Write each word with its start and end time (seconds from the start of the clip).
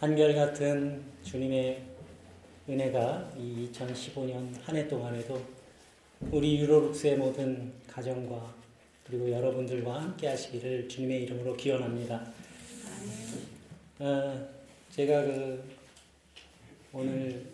한결같은 0.00 1.02
주님의 1.22 1.82
은혜가 2.66 3.32
이 3.36 3.68
2015년 3.70 4.50
한 4.62 4.74
해 4.74 4.88
동안에도 4.88 5.38
우리 6.30 6.58
유로룩스의 6.58 7.18
모든 7.18 7.70
가정과 7.86 8.54
그리고 9.06 9.30
여러분들과 9.30 10.00
함께 10.00 10.28
하시기를 10.28 10.88
주님의 10.88 11.24
이름으로 11.24 11.54
기원합니다. 11.54 12.32
어, 13.98 14.48
제가 14.90 15.22
그 15.24 15.62
오늘 16.94 17.44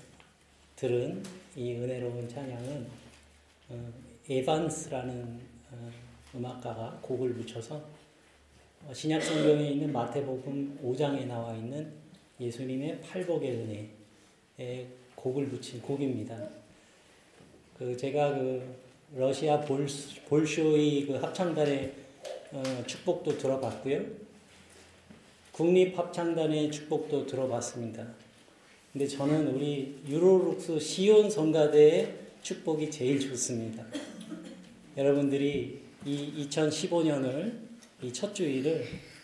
들은 0.76 1.20
이 1.56 1.74
은혜로운 1.74 2.28
찬양은 2.28 2.86
어, 3.70 3.92
에반스라는 4.30 5.40
어, 5.72 5.90
음악가가 6.36 7.00
곡을 7.02 7.34
붙여서 7.34 7.84
어, 8.86 8.94
신약 8.94 9.20
성경에 9.20 9.68
있는 9.68 9.92
마태복음 9.92 10.78
5장에 10.84 11.26
나와 11.26 11.52
있는 11.56 12.05
예수님의 12.40 13.00
팔복의 13.00 13.50
은혜에 13.50 14.86
곡을 15.14 15.48
붙인 15.48 15.80
곡입니다. 15.80 16.48
그 17.78 17.96
제가 17.96 18.34
그 18.34 18.62
러시아 19.14 19.60
볼, 19.60 19.86
볼쇼이 20.28 21.06
그 21.06 21.14
합창단의 21.14 21.94
어, 22.52 22.62
축복도 22.86 23.38
들어봤고요. 23.38 24.04
국립합창단의 25.52 26.70
축복도 26.70 27.26
들어봤습니다. 27.26 28.06
근데 28.92 29.06
저는 29.06 29.48
우리 29.48 29.98
유로룩스 30.06 30.78
시온 30.78 31.30
성가대의 31.30 32.14
축복이 32.42 32.90
제일 32.90 33.20
좋습니다. 33.20 33.84
여러분들이 34.96 35.80
이 36.04 36.48
2015년을 36.48 37.66
이 38.02 38.12
첫 38.12 38.34
주일을 38.34 38.82
어, 38.82 39.15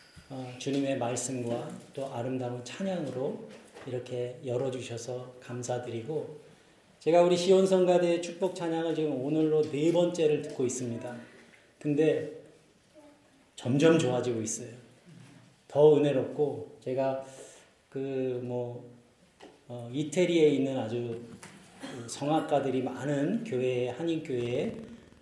주님의 0.59 0.99
말씀과 0.99 1.71
또 1.93 2.07
아름다운 2.13 2.65
찬양으로 2.65 3.49
이렇게 3.87 4.39
열어주셔서 4.45 5.35
감사드리고 5.41 6.41
제가 7.01 7.23
우리 7.23 7.37
시온성가대 7.37 8.21
축복 8.21 8.55
찬양을 8.55 8.95
지금 8.95 9.25
오늘로 9.25 9.63
네 9.63 9.93
번째를 9.93 10.43
듣고 10.43 10.65
있습니다. 10.65 11.17
근데 11.81 12.31
점점 13.57 13.99
좋아지고 13.99 14.41
있어요. 14.41 14.69
더 15.67 15.97
은혜롭고 15.97 16.79
제가 16.85 17.25
그뭐 17.89 18.89
어, 19.69 19.91
이태리에 19.93 20.49
있는 20.51 20.79
아주 20.79 21.21
성악가들이 22.07 22.83
많은 22.83 23.43
교회 23.45 23.89
한인 23.89 24.23
교회 24.23 24.75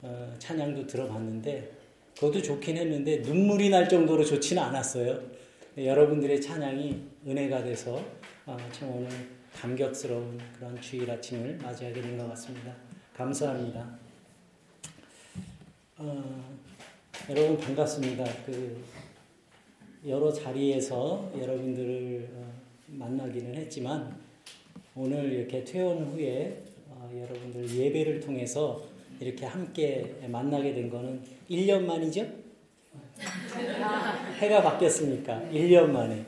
어, 0.02 0.34
찬양도 0.38 0.86
들어봤는데 0.86 1.79
그것도 2.20 2.42
좋긴 2.42 2.76
했는데 2.76 3.16
눈물이 3.20 3.70
날 3.70 3.88
정도로 3.88 4.22
좋지는 4.22 4.62
않았어요. 4.62 5.18
여러분들의 5.78 6.38
찬양이 6.38 7.00
은혜가 7.26 7.64
돼서 7.64 7.98
어, 8.44 8.58
참 8.70 8.90
오늘 8.94 9.08
감격스러운 9.54 10.38
그런 10.58 10.78
주일 10.82 11.10
아침을 11.10 11.56
맞이하게 11.62 12.02
된 12.02 12.18
것 12.18 12.28
같습니다. 12.28 12.74
감사합니다. 13.16 13.98
어, 15.96 16.44
여러분 17.30 17.56
반갑습니다. 17.56 18.24
그 18.44 18.84
여러 20.06 20.30
자리에서 20.30 21.32
여러분들을 21.40 22.28
어, 22.34 22.52
만나기는 22.88 23.54
했지만 23.54 24.14
오늘 24.94 25.32
이렇게 25.32 25.64
퇴원 25.64 26.04
후에 26.04 26.64
어, 26.90 27.10
여러분들 27.14 27.74
예배를 27.74 28.20
통해서 28.20 28.84
이렇게 29.20 29.44
함께 29.44 30.16
만나게 30.28 30.72
된 30.74 30.88
거는 30.88 31.22
1년 31.50 31.84
만이죠? 31.84 32.26
해가 34.38 34.62
바뀌었으니까 34.62 35.42
1년 35.52 35.90
만에 35.90 36.24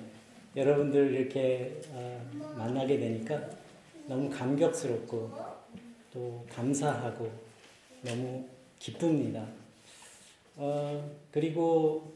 여러분들 0.54 1.14
이렇게 1.14 1.80
어, 1.90 2.30
만나게 2.58 2.98
되니까 2.98 3.40
너무 4.06 4.28
감격스럽고 4.28 5.32
또 6.12 6.44
감사하고 6.50 7.30
너무 8.02 8.46
기쁩니다. 8.78 9.46
어, 10.56 11.10
그리고 11.30 12.12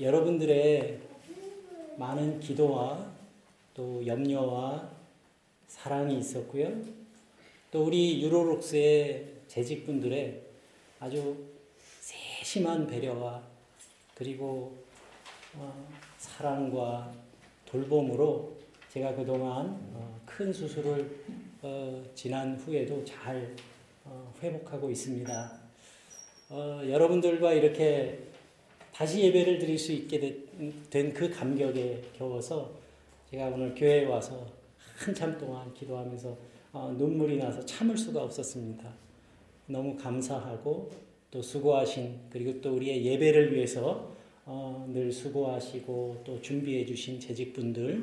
여러분들의 0.00 0.98
많은 1.98 2.40
기도와 2.40 3.06
또 3.74 4.04
염려와 4.04 4.90
사랑이 5.68 6.18
있었고요. 6.18 6.72
또 7.70 7.84
우리 7.84 8.22
유로록스의 8.22 9.35
재직분들의 9.48 10.42
아주 11.00 11.36
세심한 12.00 12.86
배려와 12.86 13.42
그리고 14.14 14.76
어, 15.54 15.88
사랑과 16.18 17.12
돌봄으로 17.64 18.56
제가 18.90 19.14
그동안 19.14 19.78
어, 19.94 20.20
큰 20.24 20.52
수술을 20.52 21.24
어, 21.62 22.02
지난 22.14 22.56
후에도 22.56 23.04
잘 23.04 23.54
어, 24.04 24.32
회복하고 24.42 24.90
있습니다. 24.90 25.60
어, 26.50 26.80
여러분들과 26.88 27.52
이렇게 27.52 28.20
다시 28.92 29.20
예배를 29.22 29.58
드릴 29.58 29.78
수 29.78 29.92
있게 29.92 30.18
된 30.88 31.12
그 31.12 31.30
감격에 31.30 32.02
겨워서 32.16 32.72
제가 33.30 33.46
오늘 33.48 33.74
교회에 33.74 34.06
와서 34.06 34.46
한참 34.96 35.36
동안 35.36 35.72
기도하면서 35.74 36.36
어, 36.72 36.94
눈물이 36.96 37.36
나서 37.38 37.64
참을 37.64 37.96
수가 37.96 38.22
없었습니다. 38.22 39.05
너무 39.66 39.96
감사하고 39.96 40.90
또 41.30 41.42
수고하신 41.42 42.14
그리고 42.30 42.60
또 42.60 42.74
우리의 42.76 43.04
예배를 43.04 43.54
위해서 43.54 44.14
어, 44.44 44.88
늘 44.92 45.10
수고하시고 45.10 46.22
또 46.24 46.40
준비해 46.40 46.86
주신 46.86 47.18
재직분들 47.18 48.02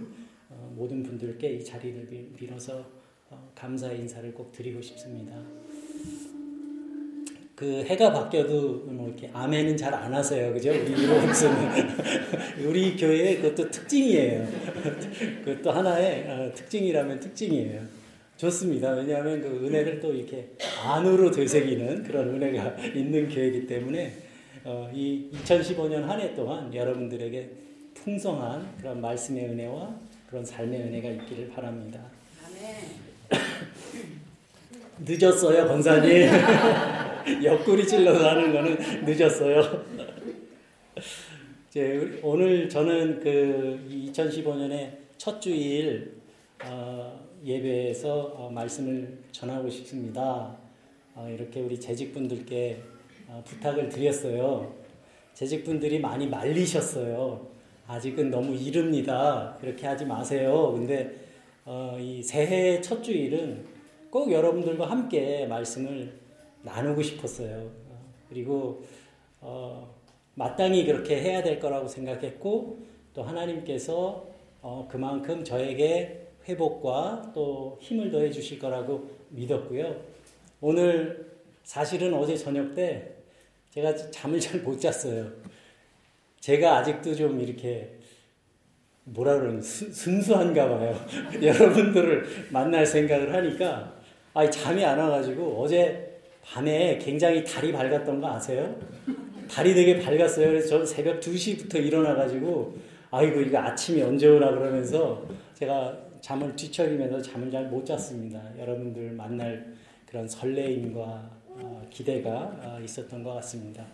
어, 0.49 0.73
모든 0.75 1.01
분들께 1.01 1.53
이 1.53 1.63
자리를 1.63 2.31
빌어서 2.37 2.85
어, 3.29 3.51
감사의 3.55 3.99
인사를 3.99 4.33
꼭 4.33 4.51
드리고 4.51 4.81
싶습니다. 4.81 5.41
그 7.55 7.83
해가 7.83 8.11
바뀌어도 8.11 8.83
뭐 8.87 9.07
이렇게 9.07 9.29
아멘은 9.31 9.77
잘 9.77 9.93
안 9.93 10.13
하세요, 10.13 10.51
그죠? 10.51 10.71
우리 10.71 10.91
이로옥스는 11.01 11.55
우리 12.67 12.97
교회의 12.97 13.37
그것도 13.37 13.69
특징이에요. 13.69 14.45
그것도 15.45 15.71
하나의 15.71 16.27
어, 16.27 16.51
특징이라면 16.53 17.19
특징이에요. 17.21 18.02
좋습니다. 18.37 18.91
왜냐하면 18.91 19.41
그 19.41 19.65
은혜를 19.65 19.99
또 19.99 20.13
이렇게 20.13 20.49
안으로 20.83 21.31
되새기는 21.31 22.03
그런 22.03 22.29
은혜가 22.29 22.75
있는 22.95 23.29
교회이기 23.29 23.67
때문에 23.67 24.13
어, 24.65 24.89
이 24.93 25.29
2015년 25.33 26.03
한해 26.03 26.33
동안 26.35 26.73
여러분들에게 26.73 27.49
풍성한 27.93 28.77
그런 28.79 29.01
말씀의 29.01 29.45
은혜와 29.45 29.95
그런 30.27 30.45
삶의 30.45 30.81
은혜가 30.81 31.09
있기를 31.09 31.49
바랍니다. 31.49 31.99
늦었어요, 34.99 35.67
권사님. 35.67 36.29
옆구리 37.43 37.87
찔러서 37.87 38.29
하는 38.29 38.53
거는 38.53 39.05
늦었어요. 39.05 39.83
이제 41.69 42.19
오늘 42.21 42.69
저는 42.69 43.19
그 43.19 43.79
2015년의 43.89 44.91
첫 45.17 45.41
주일 45.41 46.13
어, 46.65 47.19
예배에서 47.43 48.33
어, 48.37 48.49
말씀을 48.49 49.19
전하고 49.31 49.69
싶습니다. 49.69 50.55
어, 51.13 51.27
이렇게 51.29 51.59
우리 51.59 51.79
재직분들께 51.79 52.81
어, 53.27 53.43
부탁을 53.45 53.89
드렸어요. 53.89 54.73
재직분들이 55.33 55.99
많이 55.99 56.27
말리셨어요. 56.27 57.47
아직은 57.87 58.29
너무 58.29 58.55
이릅니다. 58.55 59.57
그렇게 59.59 59.85
하지 59.85 60.05
마세요. 60.05 60.71
근데 60.73 61.15
어, 61.65 61.97
이 61.99 62.23
새해 62.23 62.79
첫 62.79 63.03
주일은 63.03 63.65
꼭 64.09 64.31
여러분들과 64.31 64.89
함께 64.89 65.45
말씀을 65.47 66.13
나누고 66.61 67.01
싶었어요. 67.01 67.69
그리고 68.29 68.83
어, 69.41 69.93
마땅히 70.35 70.85
그렇게 70.85 71.21
해야 71.21 71.43
될 71.43 71.59
거라고 71.59 71.87
생각했고 71.87 72.79
또 73.13 73.23
하나님께서 73.23 74.25
어, 74.61 74.87
그만큼 74.89 75.43
저에게 75.43 76.22
회복과 76.47 77.31
또 77.33 77.77
힘을 77.81 78.11
더해 78.11 78.29
주실 78.31 78.59
거라고 78.59 79.09
믿었고요. 79.29 79.95
오늘 80.61 81.31
사실은 81.63 82.13
어제 82.13 82.35
저녁 82.35 82.75
때 82.75 83.09
제가 83.71 83.95
잠을 84.11 84.39
잘 84.39 84.61
못 84.61 84.79
잤어요. 84.79 85.27
제가 86.39 86.77
아직도 86.79 87.15
좀 87.15 87.39
이렇게 87.39 87.97
뭐라 89.05 89.39
그러는 89.39 89.61
순수한가 89.61 90.69
봐요. 90.69 91.05
여러분들을 91.41 92.25
만날 92.51 92.85
생각을 92.85 93.33
하니까 93.33 93.93
아 94.33 94.49
잠이 94.49 94.83
안 94.83 94.97
와가지고 94.99 95.61
어제 95.61 96.19
밤에 96.41 96.97
굉장히 96.97 97.43
달이 97.43 97.71
밝았던 97.71 98.19
거 98.19 98.27
아세요? 98.29 98.75
달이 99.49 99.73
되게 99.73 99.99
밝았어요. 99.99 100.47
그래서 100.47 100.67
저는 100.69 100.85
새벽 100.85 101.19
2시부터 101.19 101.75
일어나가지고 101.75 102.75
아이고 103.11 103.41
이거 103.41 103.59
아침이 103.59 104.01
언제 104.01 104.27
오나 104.27 104.49
그러면서 104.51 105.25
제가 105.53 105.97
잠을 106.23 106.55
뒤척이면서 106.55 107.21
잠을 107.21 107.51
잘 107.51 107.67
못 107.69 107.85
잤습니다. 107.85 108.41
여러분들 108.57 109.11
만날 109.11 109.75
그런 110.05 110.25
설레임과 110.25 111.29
어, 111.49 111.85
기대가 111.89 112.31
어, 112.61 112.79
있었던 112.81 113.21
것 113.21 113.33
같습니다. 113.35 113.85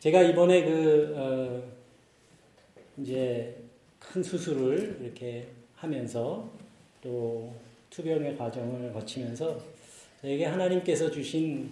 제가 0.00 0.22
이번에 0.22 0.64
그 0.64 1.14
어, 1.16 1.62
이제 3.00 3.62
큰 4.00 4.24
수술을 4.24 4.98
이렇게 5.00 5.46
하면서 5.76 6.50
또 7.00 7.54
투병의 7.90 8.36
과정을 8.36 8.92
거치면서 8.92 9.60
저에게 10.20 10.46
하나님께서 10.46 11.12
주신 11.12 11.70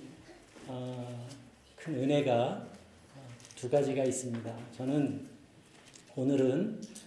어, 0.69 1.26
큰 1.75 1.94
은혜가 1.96 2.64
두 3.56 3.69
가지가 3.69 4.05
있습니다. 4.05 4.56
저는 4.76 5.26
오늘은 6.14 6.81
어, 6.81 7.06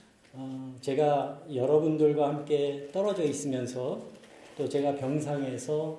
제가 0.82 1.42
여러분들과 1.54 2.28
함께 2.28 2.88
떨어져 2.92 3.24
있으면서 3.24 4.02
또 4.58 4.68
제가 4.68 4.96
병상에서 4.96 5.98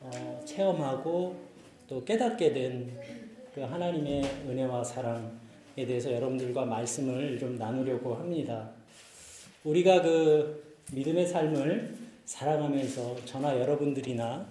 어, 0.00 0.40
체험하고 0.44 1.36
또 1.88 2.04
깨닫게 2.04 2.52
된 2.52 3.24
그 3.54 3.60
하나님의 3.60 4.24
은혜와 4.48 4.82
사랑에 4.82 5.86
대해서 5.86 6.12
여러분들과 6.12 6.64
말씀을 6.64 7.38
좀 7.38 7.56
나누려고 7.56 8.16
합니다. 8.16 8.68
우리가 9.62 10.02
그 10.02 10.74
믿음의 10.92 11.28
삶을 11.28 11.94
살아가면서 12.24 13.16
저나 13.24 13.60
여러분들이나 13.60 14.44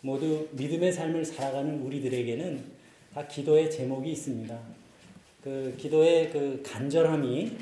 모두 0.00 0.48
믿음의 0.52 0.90
삶을 0.90 1.26
살아가는 1.26 1.82
우리들에게는 1.82 2.64
다 3.12 3.26
기도의 3.26 3.70
제목이 3.70 4.12
있습니다. 4.12 4.58
그 5.44 5.74
기도의 5.76 6.30
그 6.30 6.62
간절함이 6.64 7.52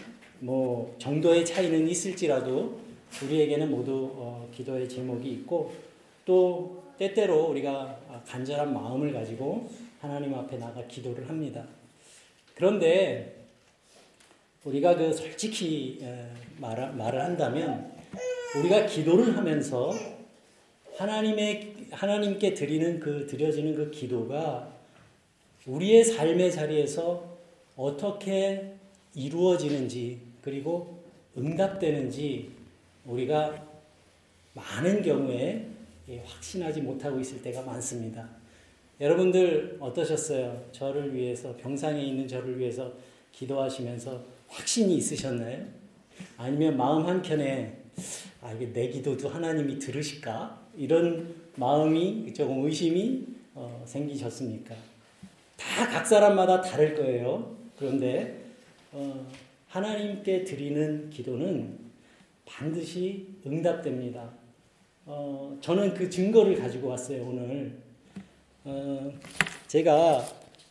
뭐 0.44 0.94
정도의 0.98 1.42
차이는 1.42 1.88
있을지라도 1.88 2.78
우리에게는 3.22 3.70
모두 3.70 4.10
어 4.12 4.46
기도의 4.54 4.86
제목이 4.86 5.30
있고 5.30 5.72
또 6.26 6.84
때때로 6.98 7.46
우리가 7.46 7.98
간절한 8.26 8.74
마음을 8.74 9.14
가지고 9.14 9.70
하나님 10.00 10.34
앞에 10.34 10.58
나가 10.58 10.86
기도를 10.86 11.30
합니다. 11.30 11.64
그런데 12.54 13.46
우리가 14.64 14.96
그 14.96 15.14
솔직히 15.14 16.00
말, 16.58 16.92
말을 16.92 17.22
한다면 17.22 17.90
우리가 18.58 18.84
기도를 18.84 19.36
하면서 19.38 19.92
하나님의 20.98 21.74
하나님께 21.90 22.52
드리는 22.52 23.00
그 23.00 23.26
드려지는 23.26 23.74
그 23.74 23.90
기도가 23.90 24.70
우리의 25.66 26.04
삶의 26.04 26.52
자리에서 26.52 27.34
어떻게 27.76 28.74
이루어지는지 29.14 30.20
그리고 30.44 31.02
응답되는지 31.38 32.50
우리가 33.06 33.66
많은 34.52 35.02
경우에 35.02 35.66
확신하지 36.22 36.82
못하고 36.82 37.18
있을 37.18 37.40
때가 37.40 37.62
많습니다. 37.62 38.28
여러분들 39.00 39.78
어떠셨어요? 39.80 40.66
저를 40.70 41.14
위해서 41.14 41.56
병상에 41.56 42.00
있는 42.04 42.28
저를 42.28 42.58
위해서 42.58 42.92
기도하시면서 43.32 44.22
확신이 44.48 44.96
있으셨나요? 44.96 45.64
아니면 46.36 46.76
마음 46.76 47.06
한켠에 47.06 47.78
아 48.42 48.52
이게 48.52 48.70
내 48.72 48.88
기도도 48.88 49.30
하나님이 49.30 49.78
들으실까? 49.78 50.62
이런 50.76 51.34
마음이 51.56 52.32
조금 52.34 52.64
의심이 52.66 53.24
어, 53.54 53.82
생기셨습니까? 53.86 54.74
다 55.56 55.86
각 55.90 56.06
사람마다 56.06 56.60
다를 56.60 56.94
거예요. 56.94 57.56
그런데 57.78 58.44
어, 58.92 59.26
하나님께 59.74 60.44
드리는 60.44 61.10
기도는 61.10 61.76
반드시 62.46 63.26
응답됩니다. 63.44 64.30
어, 65.04 65.58
저는 65.60 65.94
그 65.94 66.08
증거를 66.08 66.54
가지고 66.54 66.90
왔어요 66.90 67.24
오늘. 67.24 67.76
어, 68.62 69.12
제가 69.66 70.24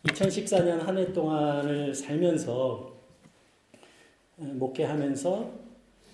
2014년 0.05 0.79
한 0.79 0.97
해 0.97 1.11
동안을 1.11 1.93
살면서 1.93 2.93
어, 4.37 4.41
목회하면서 4.41 5.51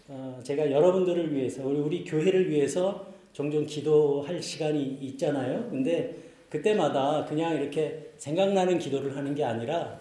어, 0.07 0.39
제가 0.41 0.71
여러분들을 0.71 1.31
위해서 1.31 1.68
우리, 1.68 1.80
우리 1.80 2.03
교회를 2.03 2.50
위해서 2.50 3.06
종종 3.33 3.68
기도할 3.68 4.41
시간이 4.41 4.97
있잖아요. 5.00 5.69
근데 5.69 6.18
그때마다 6.50 7.24
그냥 7.25 7.53
이렇게 7.53 8.13
생각나는 8.18 8.80
기도를 8.80 9.15
하는 9.15 9.36
게 9.36 9.44
아니라 9.44 9.99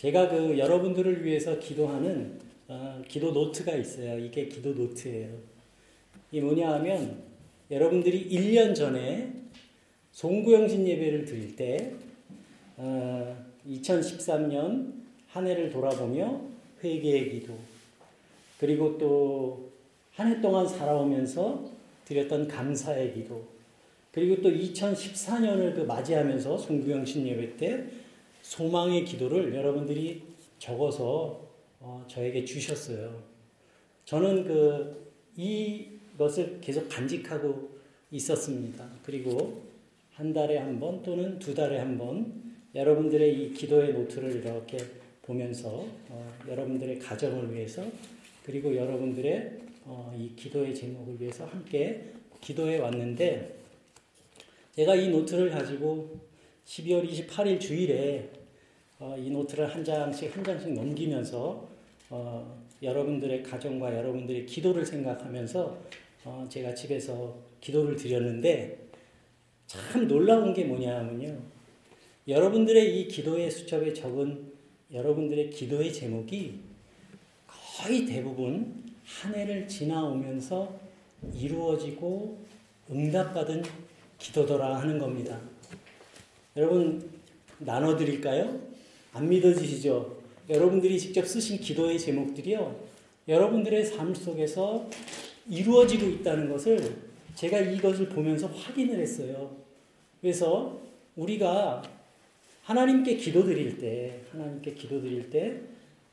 제가 0.00 0.30
그 0.30 0.58
여러분들을 0.58 1.26
위해서 1.26 1.58
기도하는 1.58 2.38
어, 2.68 3.02
기도 3.06 3.32
노트가 3.32 3.74
있어요. 3.74 4.18
이게 4.18 4.48
기도 4.48 4.72
노트예요. 4.72 5.28
이 6.32 6.40
뭐냐 6.40 6.72
하면 6.74 7.22
여러분들이 7.70 8.30
1년 8.30 8.74
전에 8.74 9.30
송구영신 10.12 10.88
예배를 10.88 11.26
드릴 11.26 11.54
때 11.54 11.92
어, 12.78 13.44
2013년 13.68 14.94
한 15.28 15.46
해를 15.46 15.68
돌아보며 15.68 16.40
회개의 16.82 17.32
기도 17.32 17.54
그리고 18.58 18.96
또 18.96 19.70
한 20.16 20.28
해 20.28 20.40
동안 20.40 20.66
살아오면서 20.66 21.70
드렸던 22.06 22.48
감사의 22.48 23.12
기도 23.14 23.44
그리고 24.12 24.42
또 24.42 24.50
2014년을 24.50 25.74
그 25.74 25.80
맞이하면서 25.82 26.56
송구영신 26.58 27.26
예배 27.26 27.56
때 27.58 27.84
소망의 28.42 29.04
기도를 29.04 29.54
여러분들이 29.54 30.22
적어서 30.58 31.48
어, 31.80 32.04
저에게 32.08 32.44
주셨어요. 32.44 33.22
저는 34.04 34.44
그 34.44 35.10
이것을 35.36 36.60
계속 36.60 36.88
간직하고 36.88 37.70
있었습니다. 38.10 38.88
그리고 39.04 39.62
한 40.12 40.32
달에 40.32 40.58
한 40.58 40.78
번 40.80 41.02
또는 41.02 41.38
두 41.38 41.54
달에 41.54 41.78
한 41.78 41.96
번 41.96 42.40
여러분들의 42.74 43.34
이 43.42 43.52
기도의 43.52 43.92
노트를 43.94 44.36
이렇게 44.36 44.78
보면서 45.22 45.86
어, 46.08 46.32
여러분들의 46.48 46.98
가정을 46.98 47.52
위해서 47.54 47.84
그리고 48.44 48.74
여러분들의 48.76 49.58
어, 49.84 50.14
이 50.18 50.34
기도의 50.36 50.74
제목을 50.74 51.20
위해서 51.20 51.46
함께 51.46 52.12
기도해 52.40 52.78
왔는데 52.78 53.56
제가 54.76 54.94
이 54.94 55.08
노트를 55.08 55.50
가지고 55.50 56.20
12월 56.70 57.08
28일 57.10 57.58
주일에 57.60 58.30
어, 59.00 59.16
이 59.18 59.28
노트를 59.30 59.74
한 59.74 59.84
장씩 59.84 60.36
한 60.36 60.44
장씩 60.44 60.72
넘기면서 60.72 61.68
어, 62.10 62.64
여러분들의 62.80 63.42
가정과 63.42 63.96
여러분들의 63.96 64.46
기도를 64.46 64.86
생각하면서 64.86 65.78
어, 66.24 66.46
제가 66.48 66.72
집에서 66.72 67.36
기도를 67.60 67.96
드렸는데 67.96 68.78
참 69.66 70.06
놀라운 70.06 70.54
게 70.54 70.64
뭐냐면요. 70.64 71.40
여러분들의 72.28 73.00
이 73.00 73.08
기도의 73.08 73.50
수첩에 73.50 73.92
적은 73.92 74.52
여러분들의 74.92 75.50
기도의 75.50 75.92
제목이 75.92 76.60
거의 77.48 78.06
대부분 78.06 78.84
한 79.04 79.34
해를 79.34 79.66
지나오면서 79.66 80.78
이루어지고 81.34 82.38
응답받은 82.88 83.64
기도더라 84.18 84.78
하는 84.78 84.98
겁니다. 85.00 85.40
여러분 86.56 87.08
나눠드릴까요? 87.58 88.60
안 89.12 89.28
믿어지시죠? 89.28 90.18
여러분들이 90.48 90.98
직접 90.98 91.24
쓰신 91.26 91.58
기도의 91.58 91.98
제목들이요. 91.98 92.74
여러분들의 93.28 93.84
삶 93.84 94.14
속에서 94.14 94.88
이루어지고 95.48 96.06
있다는 96.06 96.48
것을 96.50 96.96
제가 97.36 97.60
이것을 97.60 98.08
보면서 98.08 98.48
확인을 98.48 98.98
했어요. 98.98 99.56
그래서 100.20 100.80
우리가 101.16 101.82
하나님께 102.64 103.16
기도드릴 103.16 103.78
때, 103.78 104.20
하나님께 104.32 104.74
기도드릴 104.74 105.30
때, 105.30 105.60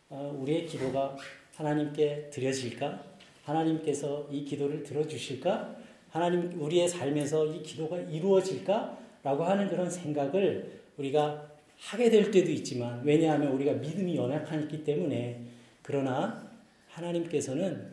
어, 0.09 0.37
우리의 0.39 0.67
기도가 0.67 1.17
하나님께 1.55 2.29
드려질까? 2.31 3.03
하나님께서 3.43 4.27
이 4.31 4.45
기도를 4.45 4.83
들어주실까? 4.83 5.75
하나님, 6.09 6.61
우리의 6.61 6.87
삶에서 6.87 7.47
이 7.47 7.63
기도가 7.63 7.99
이루어질까? 7.99 9.06
라고 9.23 9.43
하는 9.43 9.67
그런 9.67 9.89
생각을 9.89 10.81
우리가 10.97 11.49
하게 11.77 12.09
될 12.09 12.31
때도 12.31 12.49
있지만, 12.51 13.01
왜냐하면 13.03 13.51
우리가 13.53 13.73
믿음이 13.73 14.15
연약하기 14.15 14.83
때문에, 14.83 15.41
그러나 15.81 16.49
하나님께서는 16.89 17.87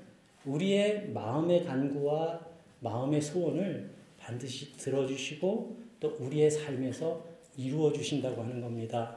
우리의 0.45 1.11
마음의 1.11 1.65
간구와 1.65 2.41
마음의 2.81 3.21
소원을 3.21 3.91
반드시 4.19 4.77
들어주시고 4.77 5.77
또 6.01 6.17
우리의 6.21 6.51
삶에서 6.51 7.25
이루어 7.57 7.93
주신다고 7.93 8.43
하는 8.43 8.61
겁니다. 8.61 9.17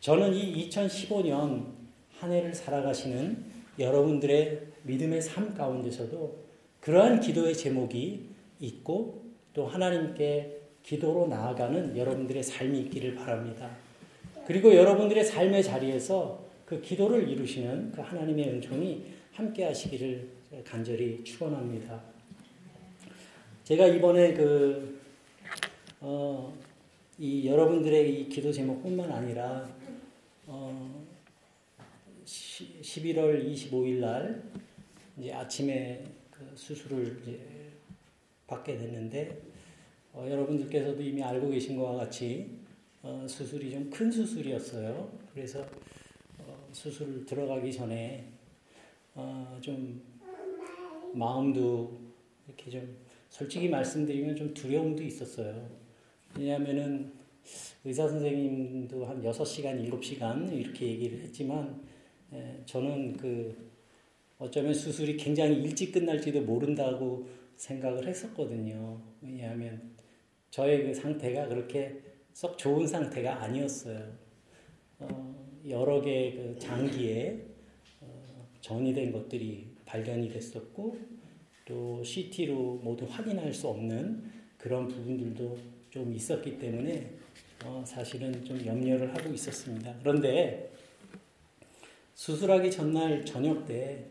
저는 0.00 0.34
이 0.34 0.68
2015년 0.68 1.66
한 2.18 2.32
해를 2.32 2.54
살아가시는 2.54 3.44
여러분들의 3.78 4.62
믿음의 4.84 5.20
삶 5.20 5.54
가운데서도 5.54 6.46
그러한 6.80 7.20
기도의 7.20 7.56
제목이 7.56 8.28
있고 8.60 9.22
또 9.52 9.66
하나님께 9.66 10.55
기도로 10.86 11.26
나아가는 11.26 11.96
여러분들의 11.96 12.44
삶이 12.44 12.82
있기를 12.82 13.16
바랍니다. 13.16 13.68
그리고 14.46 14.72
여러분들의 14.72 15.24
삶의 15.24 15.64
자리에서 15.64 16.46
그 16.64 16.80
기도를 16.80 17.28
이루시는 17.28 17.90
그 17.90 18.00
하나님의 18.00 18.48
은총이 18.50 19.04
함께 19.32 19.64
하시기를 19.64 20.30
간절히 20.64 21.24
축원합니다. 21.24 22.00
제가 23.64 23.88
이번에 23.88 24.32
그, 24.34 25.00
어, 26.00 26.56
이 27.18 27.48
여러분들의 27.48 28.20
이 28.20 28.28
기도 28.28 28.52
제목뿐만 28.52 29.10
아니라, 29.10 29.68
어, 30.46 31.04
11월 32.24 33.44
25일 33.44 33.94
날, 33.98 34.40
이제 35.18 35.32
아침에 35.32 36.04
그 36.30 36.48
수술을 36.54 37.18
이제 37.22 37.40
받게 38.46 38.78
됐는데 38.78 39.55
어, 40.16 40.26
여러분들께서도 40.30 41.02
이미 41.02 41.22
알고 41.22 41.50
계신 41.50 41.76
것과 41.76 41.98
같이 41.98 42.50
어, 43.02 43.26
수술이 43.28 43.70
좀 43.70 43.90
큰 43.90 44.10
수술이었어요. 44.10 45.12
그래서 45.34 45.60
어, 46.38 46.68
수술 46.72 47.26
들어가기 47.26 47.70
전에 47.70 48.24
어, 49.14 49.58
좀 49.60 50.00
마음도 51.12 51.98
이렇게 52.46 52.70
좀 52.70 52.96
솔직히 53.28 53.68
말씀드리면 53.68 54.36
좀 54.36 54.54
두려움도 54.54 55.02
있었어요. 55.02 55.68
왜냐하면은 56.38 57.12
의사 57.84 58.08
선생님도 58.08 59.04
한 59.04 59.22
6시간, 59.22 59.86
7시간 59.90 60.50
이렇게 60.50 60.86
얘기를 60.86 61.20
했지만 61.20 61.82
에, 62.32 62.62
저는 62.64 63.18
그 63.18 63.70
어쩌면 64.38 64.72
수술이 64.72 65.18
굉장히 65.18 65.56
일찍 65.62 65.92
끝날지도 65.92 66.40
모른다고 66.42 67.28
생각을 67.56 68.06
했었거든요. 68.08 68.98
왜냐하면 69.20 69.95
저의 70.56 70.84
그 70.84 70.94
상태가 70.94 71.48
그렇게 71.48 72.00
썩 72.32 72.56
좋은 72.56 72.86
상태가 72.86 73.42
아니었어요. 73.42 74.10
어, 75.00 75.52
여러 75.68 76.00
개의 76.00 76.34
그 76.34 76.58
장기에 76.58 77.44
어, 78.00 78.48
전이된 78.62 79.12
것들이 79.12 79.66
발견이 79.84 80.30
됐었고 80.30 80.96
또 81.66 82.02
CT로 82.02 82.80
모두 82.82 83.04
확인할 83.04 83.52
수 83.52 83.68
없는 83.68 84.32
그런 84.56 84.88
부분들도 84.88 85.58
좀 85.90 86.14
있었기 86.14 86.58
때문에 86.58 87.10
어, 87.66 87.84
사실은 87.86 88.42
좀 88.42 88.64
염려를 88.64 89.14
하고 89.14 89.34
있었습니다. 89.34 89.94
그런데 90.00 90.72
수술하기 92.14 92.70
전날 92.70 93.26
저녁 93.26 93.66
때 93.66 94.06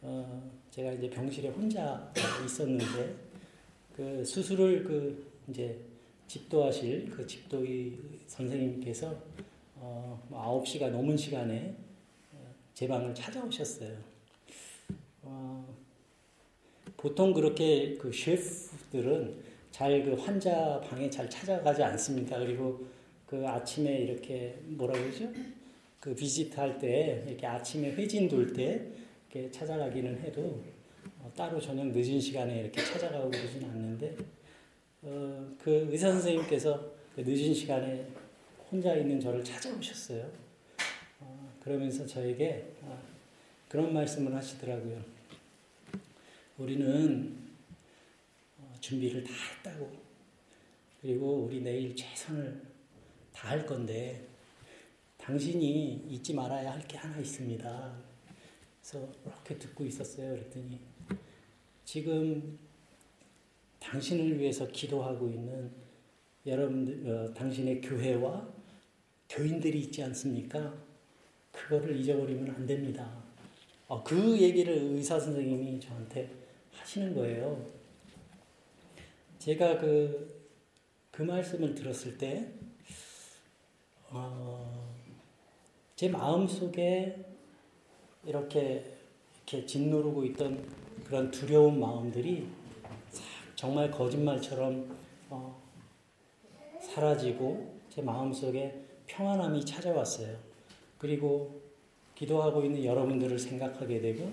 어, 0.00 0.48
제가 0.70 0.92
이제 0.92 1.10
병실에 1.10 1.48
혼자 1.48 2.12
있었는데 2.44 3.16
그 3.96 4.24
수술을 4.24 4.84
그 4.84 5.31
이제 5.48 5.78
집도하실 6.26 7.10
그 7.10 7.26
집도의 7.26 7.98
선생님께서 8.26 9.14
어, 9.76 10.22
9시가 10.30 10.90
뭐 10.90 11.00
넘은 11.00 11.16
시간에 11.16 11.74
어, 12.32 12.54
제 12.74 12.86
방을 12.88 13.14
찾아오셨어요. 13.14 13.96
어, 15.22 15.66
보통 16.96 17.32
그렇게 17.32 17.96
그 17.96 18.12
셰프들은 18.12 19.42
잘 19.72 20.04
그 20.04 20.14
환자 20.14 20.80
방에 20.80 21.08
잘 21.10 21.28
찾아가지 21.28 21.82
않습니다. 21.82 22.38
그리고 22.38 22.84
그 23.26 23.46
아침에 23.48 23.98
이렇게 23.98 24.58
뭐라 24.64 24.92
그러죠? 24.98 25.28
그 25.98 26.14
비지트 26.14 26.58
할 26.58 26.78
때 26.78 27.24
이렇게 27.26 27.46
아침에 27.46 27.92
회진 27.92 28.28
돌 28.28 28.52
때 28.52 28.86
이렇게 29.30 29.50
찾아가기는 29.50 30.20
해도 30.20 30.62
어, 31.20 31.32
따로 31.36 31.60
저녁 31.60 31.86
늦은 31.88 32.20
시간에 32.20 32.60
이렇게 32.60 32.82
찾아가고 32.84 33.30
그러진 33.30 33.64
않는데 33.64 34.16
어, 35.02 35.56
그 35.58 35.88
의사 35.90 36.10
선생님께서 36.12 36.92
그 37.14 37.20
늦은 37.22 37.52
시간에 37.54 38.06
혼자 38.70 38.94
있는 38.94 39.20
저를 39.20 39.42
찾아오셨어요. 39.44 40.30
어, 41.20 41.52
그러면서 41.60 42.06
저에게 42.06 42.72
어, 42.82 43.02
그런 43.68 43.92
말씀을 43.92 44.34
하시더라고요. 44.34 45.02
우리는 46.58 47.36
어, 48.58 48.72
준비를 48.80 49.24
다 49.24 49.32
했다고. 49.56 49.90
그리고 51.00 51.44
우리 51.46 51.60
내일 51.60 51.96
최선을 51.96 52.62
다할 53.32 53.66
건데 53.66 54.24
당신이 55.18 56.06
잊지 56.08 56.34
말아야 56.34 56.72
할 56.72 56.82
게 56.86 56.96
하나 56.96 57.18
있습니다. 57.18 57.96
그래서 58.80 59.08
이렇게 59.24 59.58
듣고 59.58 59.84
있었어요. 59.84 60.30
그랬더니 60.34 60.78
지금 61.84 62.58
당신을 63.82 64.38
위해서 64.38 64.66
기도하고 64.68 65.28
있는 65.28 65.70
여러분들, 66.46 67.10
어, 67.10 67.34
당신의 67.34 67.80
교회와 67.80 68.48
교인들이 69.28 69.80
있지 69.80 70.02
않습니까? 70.04 70.74
그거를 71.50 71.96
잊어버리면 72.00 72.54
안 72.54 72.66
됩니다. 72.66 73.22
어, 73.88 74.02
그 74.02 74.40
얘기를 74.40 74.72
의사 74.72 75.18
선생님이 75.18 75.80
저한테 75.80 76.30
하시는 76.72 77.14
거예요. 77.14 77.64
제가 79.38 79.78
그, 79.78 80.48
그 81.10 81.22
말씀을 81.22 81.74
들었을 81.74 82.16
때, 82.16 82.48
어, 84.10 84.94
제 85.96 86.08
마음 86.08 86.46
속에 86.46 87.24
이렇게, 88.24 88.96
이렇게 89.36 89.66
짓누르고 89.66 90.24
있던 90.26 90.64
그런 91.04 91.30
두려운 91.30 91.80
마음들이 91.80 92.46
정말 93.62 93.92
거짓말처럼 93.92 94.88
어, 95.30 95.56
사라지고 96.80 97.72
제 97.90 98.02
마음속에 98.02 98.74
평안함이 99.06 99.64
찾아왔어요. 99.64 100.36
그리고 100.98 101.60
기도하고 102.16 102.64
있는 102.64 102.84
여러분들을 102.84 103.38
생각하게 103.38 104.00
되고 104.00 104.28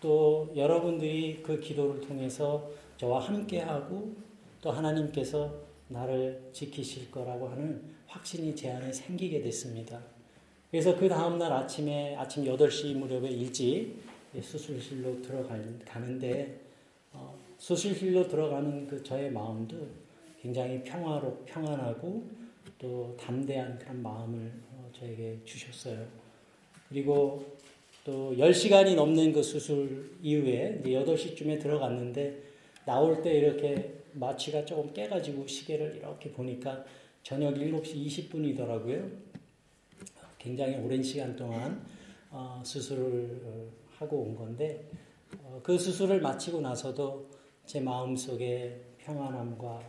또 0.00 0.52
여러분들이 0.56 1.44
그 1.44 1.60
기도를 1.60 2.00
통해서 2.00 2.68
저와 2.96 3.20
함께하고 3.20 4.16
또 4.60 4.72
하나님께서 4.72 5.54
나를 5.86 6.50
지키실 6.52 7.12
거라고 7.12 7.50
하는 7.50 7.80
확신이 8.08 8.56
제 8.56 8.72
안에 8.72 8.92
생기게 8.92 9.42
됐습니다. 9.42 10.02
그래서 10.72 10.96
그 10.96 11.08
다음날 11.08 11.52
아침에 11.52 12.16
아침 12.16 12.46
8시 12.46 12.96
무렵에 12.96 13.28
일찍 13.28 13.94
수술실로 14.42 15.22
들어가는데 15.22 16.60
어, 17.12 17.49
수술실로 17.60 18.26
들어가는 18.26 18.86
그 18.86 19.02
저의 19.02 19.30
마음도 19.30 19.76
굉장히 20.40 20.82
평화로 20.82 21.44
평안하고 21.44 22.26
또 22.78 23.14
담대한 23.20 23.78
그런 23.78 24.02
마음을 24.02 24.50
어, 24.72 24.90
저에게 24.98 25.38
주셨어요. 25.44 26.06
그리고 26.88 27.58
또 28.02 28.34
10시간이 28.34 28.94
넘는 28.94 29.34
그 29.34 29.42
수술 29.42 30.10
이후에 30.22 30.80
이제 30.80 30.90
8시쯤에 30.92 31.60
들어갔는데 31.60 32.42
나올 32.86 33.20
때 33.20 33.34
이렇게 33.34 33.94
마취가 34.14 34.64
조금 34.64 34.94
깨가지고 34.94 35.46
시계를 35.46 35.96
이렇게 35.96 36.32
보니까 36.32 36.82
저녁 37.22 37.54
7시 37.54 38.06
20분이더라고요. 38.06 39.10
굉장히 40.38 40.76
오랜 40.76 41.02
시간 41.02 41.36
동안 41.36 41.84
어, 42.30 42.62
수술을 42.64 43.68
하고 43.98 44.22
온 44.22 44.34
건데 44.34 44.88
어, 45.42 45.60
그 45.62 45.76
수술을 45.76 46.22
마치고 46.22 46.62
나서도 46.62 47.39
제 47.66 47.80
마음 47.80 48.16
속에 48.16 48.80
평안함과 48.98 49.80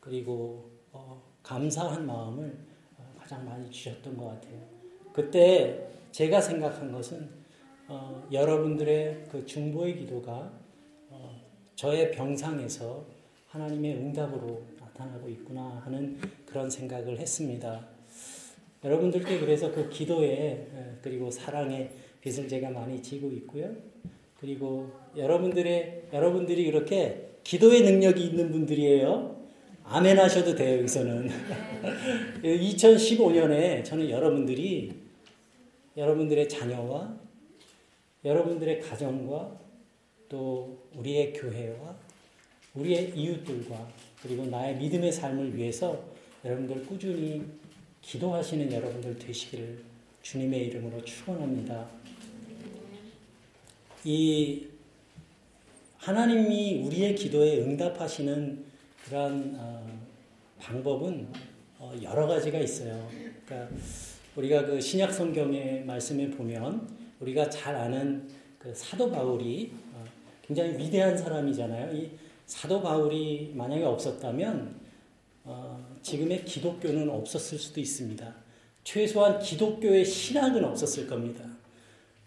그리고 0.00 0.70
어, 0.92 1.22
감사한 1.42 2.06
마음을 2.06 2.56
가장 3.18 3.44
많이 3.44 3.70
주셨던 3.70 4.16
것 4.16 4.26
같아요. 4.26 4.60
그때 5.12 5.88
제가 6.10 6.40
생각한 6.40 6.92
것은 6.92 7.28
어, 7.88 8.26
여러분들의 8.30 9.26
그 9.30 9.46
중보의 9.46 9.96
기도가 9.96 10.52
어, 11.08 11.40
저의 11.74 12.10
병상에서 12.10 13.04
하나님의 13.48 13.96
응답으로 13.96 14.62
나타나고 14.80 15.28
있구나 15.28 15.82
하는 15.84 16.18
그런 16.46 16.70
생각을 16.70 17.18
했습니다. 17.18 17.86
여러분들께 18.84 19.38
그래서 19.38 19.70
그 19.70 19.88
기도에 19.88 20.98
그리고 21.02 21.30
사랑의 21.30 21.90
빚을 22.20 22.48
제가 22.48 22.70
많이 22.70 23.02
지고 23.02 23.30
있고요. 23.30 23.72
그리고 24.42 24.90
여러분들의 25.16 26.08
여러분들이 26.12 26.64
이렇게 26.64 27.28
기도의 27.44 27.82
능력이 27.82 28.26
있는 28.26 28.50
분들이에요. 28.50 29.40
아멘 29.84 30.18
하셔도 30.18 30.56
돼요, 30.56 30.78
여기서는. 30.78 31.30
2015년에 32.42 33.84
저는 33.84 34.10
여러분들이 34.10 34.94
여러분들의 35.96 36.48
자녀와 36.48 37.16
여러분들의 38.24 38.80
가정과 38.80 39.60
또 40.28 40.76
우리의 40.96 41.34
교회와 41.34 41.94
우리의 42.74 43.12
이웃들과 43.14 43.88
그리고 44.22 44.44
나의 44.46 44.76
믿음의 44.76 45.12
삶을 45.12 45.56
위해서 45.56 46.02
여러분들 46.44 46.84
꾸준히 46.86 47.44
기도하시는 48.00 48.72
여러분들 48.72 49.20
되시기를 49.20 49.84
주님의 50.22 50.66
이름으로 50.66 51.04
축원합니다. 51.04 52.01
이 54.04 54.66
하나님이 55.98 56.82
우리의 56.82 57.14
기도에 57.14 57.60
응답하시는 57.62 58.64
그런 59.04 59.54
어, 59.56 59.86
방법은 60.58 61.28
어, 61.78 61.94
여러 62.02 62.26
가지가 62.26 62.58
있어요. 62.58 63.08
그러니까 63.46 63.76
우리가 64.34 64.66
그 64.66 64.80
신약 64.80 65.12
성경의 65.12 65.84
말씀에 65.84 66.30
보면 66.30 66.88
우리가 67.20 67.48
잘 67.48 67.76
아는 67.76 68.28
그 68.58 68.74
사도 68.74 69.10
바울이 69.10 69.72
어, 69.94 70.04
굉장히 70.44 70.76
위대한 70.76 71.16
사람이잖아요. 71.16 71.96
이 71.96 72.10
사도 72.46 72.82
바울이 72.82 73.52
만약에 73.54 73.84
없었다면 73.84 74.74
어, 75.44 75.96
지금의 76.02 76.44
기독교는 76.44 77.08
없었을 77.08 77.58
수도 77.58 77.80
있습니다. 77.80 78.34
최소한 78.82 79.38
기독교의 79.38 80.04
신학은 80.04 80.64
없었을 80.64 81.06
겁니다. 81.06 81.51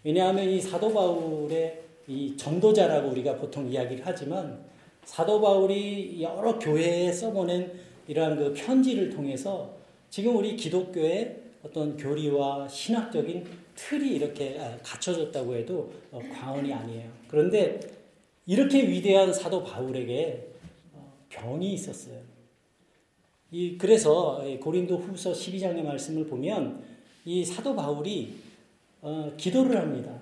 왜냐하면 0.06 0.48
이 0.48 0.60
사도 0.60 0.92
바울의 0.92 1.82
이 2.06 2.36
전도자라고 2.36 3.08
우리가 3.08 3.34
보통 3.34 3.68
이야기를 3.68 4.06
하지만 4.06 4.64
사도 5.02 5.40
바울이 5.40 6.22
여러 6.22 6.56
교회에 6.60 7.10
써보낸 7.10 7.72
이러한 8.06 8.36
그 8.36 8.54
편지를 8.54 9.10
통해서 9.10 9.74
지금 10.08 10.36
우리 10.36 10.54
기독교의 10.54 11.42
어떤 11.64 11.96
교리와 11.96 12.68
신학적인 12.68 13.44
틀이 13.74 14.14
이렇게 14.14 14.56
아, 14.60 14.78
갖춰졌다고 14.80 15.56
해도 15.56 15.92
어, 16.12 16.20
과언이 16.32 16.72
아니에요. 16.72 17.10
그런데 17.26 17.80
이렇게 18.46 18.86
위대한 18.86 19.34
사도 19.34 19.64
바울에게 19.64 20.50
어, 20.92 21.12
병이 21.30 21.72
있었어요. 21.72 22.20
이 23.50 23.76
그래서 23.76 24.40
고린도 24.60 24.98
후서 24.98 25.32
12장의 25.32 25.82
말씀을 25.82 26.28
보면 26.28 26.80
이 27.24 27.44
사도 27.44 27.74
바울이 27.74 28.45
어, 29.08 29.32
기도를 29.36 29.76
합니다. 29.76 30.12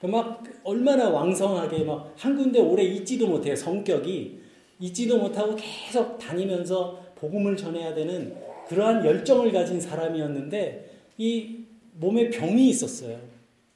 그막 0.00 0.42
얼마나 0.64 1.08
왕성하게 1.08 1.84
막 1.84 2.12
한 2.16 2.36
군데 2.36 2.58
오래 2.60 2.82
있지도 2.82 3.28
못해요. 3.28 3.54
성격이 3.54 4.40
있지도 4.80 5.18
못하고 5.18 5.54
계속 5.56 6.18
다니면서 6.18 7.00
복음을 7.14 7.56
전해야 7.56 7.94
되는 7.94 8.34
그러한 8.68 9.04
열정을 9.04 9.52
가진 9.52 9.80
사람이었는데 9.80 10.90
이 11.18 11.58
몸에 12.00 12.28
병이 12.30 12.68
있었어요. 12.70 13.18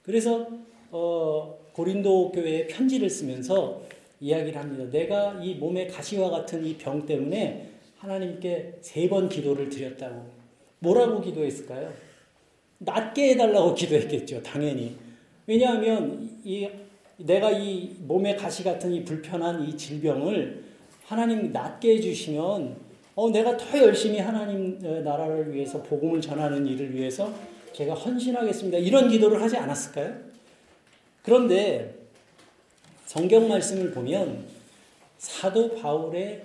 그래서 0.02 0.48
어, 0.90 1.56
고린도 1.72 2.32
교회에 2.32 2.66
편지를 2.66 3.08
쓰면서 3.08 3.82
이야기를 4.20 4.58
합니다. 4.60 4.90
내가 4.90 5.40
이 5.42 5.54
몸에 5.54 5.86
가시와 5.86 6.30
같은 6.30 6.66
이 6.66 6.76
병 6.76 7.06
때문에 7.06 7.70
하나님께 7.98 8.78
세 8.80 9.08
번 9.08 9.28
기도를 9.28 9.68
드렸다고. 9.68 10.26
뭐라고 10.80 11.20
기도했을까요? 11.20 11.92
낫게 12.80 13.30
해달라고 13.30 13.74
기도했겠죠, 13.76 14.42
당연히. 14.42 14.96
왜냐하면 15.46 16.28
이 16.44 16.68
내가 17.16 17.50
이 17.50 17.94
몸에 18.00 18.34
가시 18.34 18.64
같은 18.64 18.92
이 18.92 19.04
불편한 19.04 19.62
이 19.62 19.76
질병을 19.76 20.64
하나님 21.04 21.52
낫게 21.52 21.96
해주시면 21.96 22.76
어, 23.16 23.30
내가 23.30 23.56
더 23.56 23.78
열심히 23.78 24.18
하나님 24.18 24.78
어, 24.82 25.00
나라를 25.00 25.52
위해서 25.52 25.82
복음을 25.82 26.20
전하는 26.20 26.66
일을 26.66 26.94
위해서 26.94 27.32
제가 27.72 27.94
헌신하겠습니다. 27.94 28.78
이런 28.78 29.08
기도를 29.08 29.42
하지 29.42 29.56
않았을까요? 29.56 30.14
그런데 31.22 31.94
성경 33.04 33.48
말씀을 33.48 33.90
보면 33.90 34.46
사도 35.18 35.74
바울의 35.74 36.44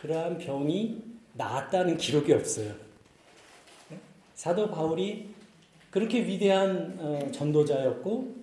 그러한 0.00 0.38
병이 0.38 1.02
나았다는 1.34 1.98
기록이 1.98 2.32
없어요. 2.32 2.72
사도 4.34 4.70
바울이 4.70 5.28
그렇게 5.90 6.24
위대한 6.24 6.96
어, 6.98 7.30
전도자였고 7.32 8.34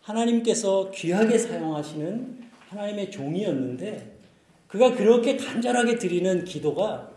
하나님께서 0.00 0.90
귀하게 0.90 1.38
사용하시는 1.38 2.44
하나님의 2.68 3.10
종이었는데 3.10 4.14
그가 4.68 4.94
그렇게 4.94 5.36
간절하게 5.36 5.98
드리는 5.98 6.44
기도가 6.44 7.10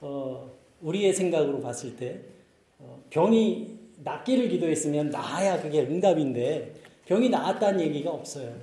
어, 0.00 0.50
우리의 0.80 1.12
생각으로 1.12 1.60
봤을 1.60 1.96
때 1.96 2.20
어, 2.78 3.02
병이 3.10 3.78
낫기를 4.04 4.48
기도했으면 4.48 5.10
나아야 5.10 5.60
그게 5.60 5.82
응답인데 5.82 6.74
병이 7.06 7.30
나았다는 7.30 7.80
얘기가 7.80 8.10
없어요. 8.10 8.54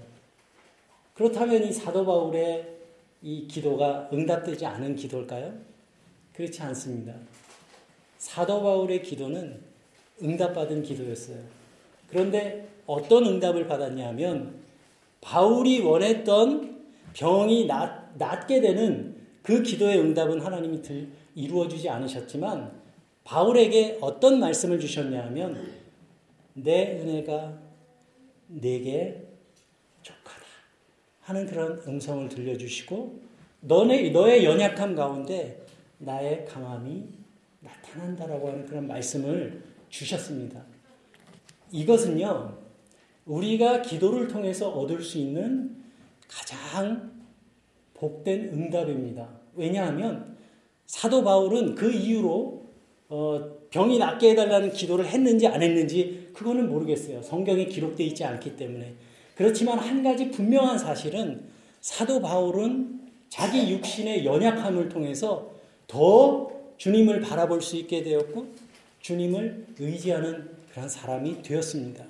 그렇다면 1.13 1.63
이 1.63 1.72
사도 1.72 2.05
바울의 2.05 2.75
이 3.22 3.48
기도가 3.48 4.10
응답되지 4.13 4.65
않은 4.65 4.96
기도일까요? 4.96 5.53
그렇지 6.34 6.62
않습니다. 6.62 7.13
사도 8.17 8.62
바울의 8.62 9.01
기도는 9.01 9.75
응답받은 10.22 10.84
기도였어요. 10.84 11.38
그런데 12.10 12.67
어떤 12.86 13.25
응답을 13.25 13.67
받았냐 13.67 14.07
하면 14.10 14.60
바울이 15.22 15.81
원했던 15.81 16.84
병이 17.13 17.65
낫, 17.65 18.17
낫게 18.17 18.62
되는 18.62 19.15
그 19.41 19.62
기도의 19.62 19.99
응답은 19.99 20.41
하나님이 20.41 20.82
들, 20.82 21.08
이루어주지 21.36 21.89
않으셨지만 21.89 22.71
바울에게 23.23 23.97
어떤 24.01 24.39
말씀을 24.39 24.80
주셨냐 24.80 25.25
하면 25.25 25.71
내 26.54 26.99
은혜가 26.99 27.58
내게 28.47 29.23
족하다 30.01 30.45
하는 31.21 31.45
그런 31.45 31.82
음성을 31.88 32.30
들려주시고 32.30 33.19
너네, 33.62 34.12
너의 34.12 34.45
연약함 34.45 34.95
가운데 34.95 35.65
나의 35.97 36.45
강함이 36.45 37.04
나타난다라고 37.62 38.49
하는 38.49 38.65
그런 38.65 38.88
말씀을 38.88 39.63
주셨습니다. 39.95 40.62
이것은요, 41.71 42.58
우리가 43.25 43.81
기도를 43.81 44.27
통해서 44.27 44.69
얻을 44.69 45.01
수 45.01 45.17
있는 45.17 45.75
가장 46.27 47.12
복된 47.93 48.49
응답입니다. 48.49 49.29
왜냐하면 49.55 50.36
사도 50.86 51.23
바울은 51.23 51.75
그 51.75 51.91
이후로 51.91 52.65
어, 53.08 53.51
병이 53.69 53.97
낫게 53.97 54.31
해달라는 54.31 54.71
기도를 54.71 55.05
했는지 55.05 55.47
안 55.47 55.62
했는지 55.62 56.29
그거는 56.34 56.69
모르겠어요. 56.69 57.21
성경에 57.21 57.65
기록되어 57.65 58.05
있지 58.08 58.23
않기 58.23 58.58
때문에. 58.58 58.93
그렇지만 59.36 59.79
한 59.79 60.03
가지 60.03 60.29
분명한 60.29 60.77
사실은 60.77 61.45
사도 61.81 62.21
바울은 62.21 62.99
자기 63.29 63.71
육신의 63.71 64.25
연약함을 64.25 64.89
통해서 64.89 65.51
더 65.88 66.51
주님을 66.77 67.21
바라볼 67.21 67.62
수 67.62 67.77
있게 67.77 68.03
되었고 68.03 68.64
주님을 69.06 69.68
의지하는 69.78 70.50
그런 70.74 70.89
사람이 70.89 71.44
되었습니다. 71.44 72.04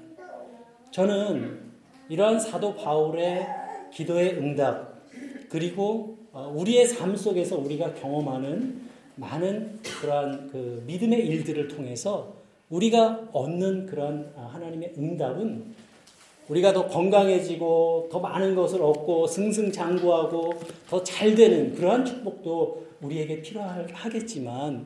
저는 0.91 1.59
이러한 2.07 2.39
사도 2.39 2.73
바울의 2.73 3.45
기도의 3.91 4.37
응답 4.37 5.03
그리고 5.49 6.17
어, 6.31 6.53
우리의 6.55 6.87
삶 6.87 7.13
속에서 7.17 7.57
우리가 7.57 7.95
경험하는 7.95 8.79
많은 9.15 9.81
그러한 9.83 10.47
그 10.47 10.83
믿음의 10.87 11.19
일들을 11.19 11.67
통해서 11.67 12.33
우리가 12.69 13.27
얻는 13.33 13.87
그런 13.87 14.31
아, 14.37 14.49
하나님의 14.53 14.93
응답은 14.97 15.75
우리가 16.47 16.71
더 16.71 16.87
건강해지고 16.87 18.07
더 18.09 18.19
많은 18.19 18.55
것을 18.55 18.81
얻고 18.81 19.27
승승장구하고 19.27 20.53
더 20.89 21.03
잘 21.03 21.35
되는 21.35 21.75
그러한 21.75 22.05
축복도 22.05 22.85
우리에게 23.01 23.41
필요하겠지만 23.41 24.85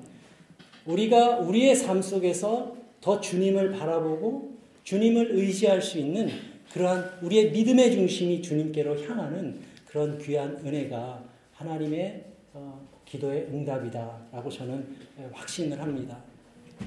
우리가 0.90 1.38
우리의 1.40 1.76
삶 1.76 2.02
속에서 2.02 2.76
더 3.00 3.22
주님을 3.22 3.72
바라보고 3.72 4.58
주님을 4.84 5.32
의지할 5.32 5.82
수 5.82 6.00
있는 6.00 6.30
그러한 6.74 7.20
우리의 7.22 7.52
믿음의 7.52 7.92
중심이 7.92 8.42
주님께로 8.42 9.00
향하는 9.04 9.60
그런 9.86 10.18
귀한 10.18 10.58
은혜가 10.66 11.24
하나님의 11.54 12.26
어, 12.54 12.88
기도의 13.06 13.48
응답이다라고 13.52 14.50
저는 14.50 14.86
확신을 15.32 15.80
합니다. 15.80 16.18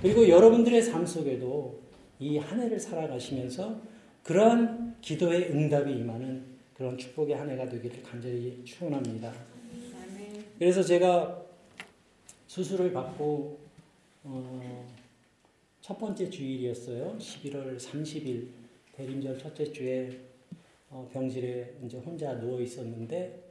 그리고 0.00 0.28
여러분들의 0.28 0.82
삶 0.82 1.06
속에도 1.06 1.80
이 2.18 2.38
한 2.38 2.60
해를 2.60 2.78
살아가시면서 2.78 3.80
그러한 4.22 4.96
기도의 5.00 5.50
응답이 5.50 5.92
임하는 5.92 6.44
그런 6.74 6.96
축복의 6.96 7.36
한 7.36 7.50
해가 7.50 7.68
되기를 7.68 8.02
간절히 8.02 8.62
축원합니다. 8.64 9.32
그래서 10.58 10.82
제가 10.82 11.42
수술을 12.46 12.92
받고 12.92 13.61
어, 14.24 14.88
첫 15.80 15.98
번째 15.98 16.30
주일이었어요. 16.30 17.16
11월 17.18 17.76
30일 17.76 18.48
대림절 18.92 19.38
첫째 19.38 19.72
주에 19.72 20.20
어, 20.90 21.08
병실에 21.12 21.78
이제 21.84 21.98
혼자 21.98 22.38
누워 22.38 22.60
있었는데 22.60 23.42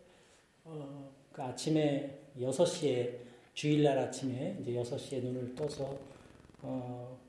어, 0.64 1.12
그 1.34 1.42
아침에 1.42 2.20
6시에 2.40 3.18
주일날 3.54 3.98
아침에 3.98 4.58
이제 4.62 4.72
6시에 4.72 5.22
눈을 5.22 5.56
떠서 5.56 6.00
어, 6.62 7.20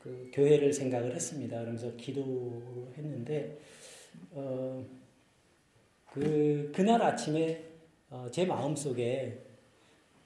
그 0.00 0.30
교회를 0.32 0.72
생각을 0.72 1.14
했습니다. 1.14 1.60
그러면서 1.60 1.94
기도를 1.96 2.94
했는데 2.96 3.58
어, 4.32 4.84
그 6.12 6.72
그날 6.74 7.00
아침에 7.00 7.62
어, 8.10 8.26
제 8.32 8.44
마음 8.44 8.74
속에 8.74 9.44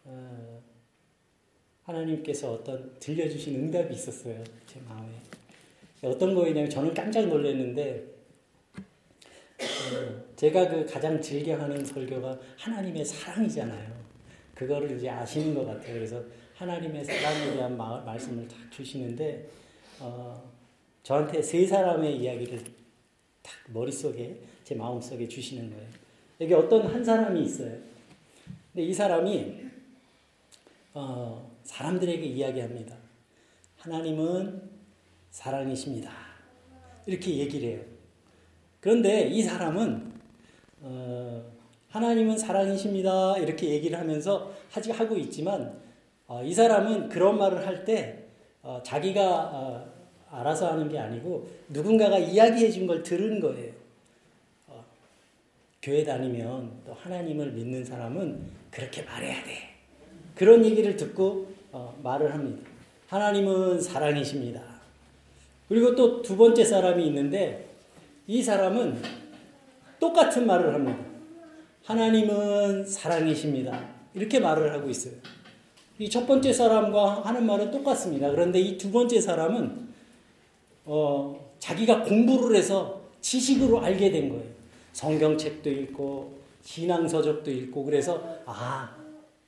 어, 0.05 0.72
하나님께서 1.85 2.53
어떤 2.53 2.95
들려주신 2.99 3.57
응답이 3.57 3.95
있었어요. 3.95 4.43
제 4.67 4.81
마음에 4.89 5.11
어떤 6.03 6.35
거였냐면 6.35 6.69
저는 6.69 6.95
깜짝 6.95 7.27
놀랐는데 7.27 8.05
어, 8.79 10.23
제가 10.37 10.69
그 10.69 10.85
가장 10.87 11.21
즐겨하는 11.21 11.85
설교가 11.85 12.39
하나님의 12.59 13.05
사랑이잖아요. 13.05 14.03
그거를 14.55 14.97
이제 14.97 15.09
아시는 15.09 15.55
것 15.55 15.65
같아요. 15.67 15.95
그래서 15.95 16.23
하나님의 16.55 17.05
사랑에 17.05 17.55
대한 17.55 17.77
마, 17.77 18.01
말씀을 18.01 18.47
딱 18.49 18.57
주시는데 18.71 19.49
어, 20.01 20.51
저한테 21.03 21.43
세 21.43 21.67
사람의 21.67 22.17
이야기를 22.19 22.63
딱 23.43 23.53
머릿속에 23.69 24.37
제 24.65 24.75
마음속에 24.75 25.27
주시는 25.27 25.71
거예요. 25.71 25.89
여기 26.41 26.55
어떤 26.55 26.87
한 26.87 27.05
사람이 27.05 27.43
있어요. 27.45 27.77
근데 28.73 28.87
이 28.87 28.93
사람이 28.93 29.63
어, 30.95 31.52
사람들에게 31.65 32.25
이야기합니다. 32.25 32.97
하나님은 33.79 34.63
사랑이십니다. 35.31 36.11
이렇게 37.07 37.37
얘기를 37.39 37.69
해요. 37.71 37.81
그런데 38.81 39.23
이 39.29 39.43
사람은 39.43 40.13
어, 40.81 41.45
하나님은 41.89 42.37
사랑이십니다 42.39 43.39
이렇게 43.39 43.69
얘기를 43.71 43.99
하면서 43.99 44.53
하지 44.71 44.91
하고 44.91 45.17
있지만 45.17 45.79
어, 46.27 46.43
이 46.43 46.53
사람은 46.53 47.09
그런 47.09 47.39
말을 47.39 47.67
할때 47.67 48.25
어, 48.63 48.81
자기가 48.85 49.51
어, 49.53 49.93
알아서 50.31 50.71
하는 50.73 50.89
게 50.89 50.99
아니고 50.99 51.49
누군가가 51.69 52.19
이야기해 52.19 52.71
준 52.71 52.87
걸 52.87 53.03
들은 53.03 53.39
거예요. 53.41 53.73
어, 54.69 54.85
교회 55.83 56.03
다니면 56.05 56.73
또 56.87 56.95
하나님을 56.95 57.53
믿는 57.53 57.85
사람은 57.85 58.41
그렇게 58.71 59.03
말해야 59.03 59.45
돼. 59.45 59.69
그런 60.35 60.65
얘기를 60.65 60.97
듣고 60.97 61.49
어, 61.49 61.52
말을 62.03 62.33
합니다. 62.33 62.69
하나님은 63.09 63.81
사랑이십니다. 63.81 64.63
그리고 65.69 65.95
또 65.95 66.23
두 66.23 66.37
번째 66.37 66.65
사람이 66.65 67.07
있는데 67.07 67.69
이 68.27 68.43
사람은 68.43 69.01
똑같은 70.01 70.47
말을 70.47 70.75
합니다. 70.75 70.99
하나님은 71.85 72.85
사랑이십니다. 72.87 73.89
이렇게 74.15 74.39
말을 74.39 74.73
하고 74.73 74.89
있어요. 74.91 75.15
이 75.99 76.09
첫 76.09 76.27
번째 76.27 76.53
사람과 76.53 77.21
하는 77.23 77.47
말은 77.47 77.71
똑같습니다. 77.71 78.31
그런데 78.31 78.59
이 78.61 78.77
두 78.77 78.91
번째 78.91 79.21
사람은 79.21 79.89
어, 80.85 81.53
자기가 81.59 82.03
공부를 82.03 82.57
해서 82.57 83.01
지식으로 83.21 83.81
알게 83.81 84.11
된 84.11 84.29
거예요. 84.31 84.45
성경책도 84.93 85.71
읽고 85.71 86.39
신앙서적도 86.63 87.51
읽고 87.51 87.85
그래서 87.85 88.23
아 88.47 88.95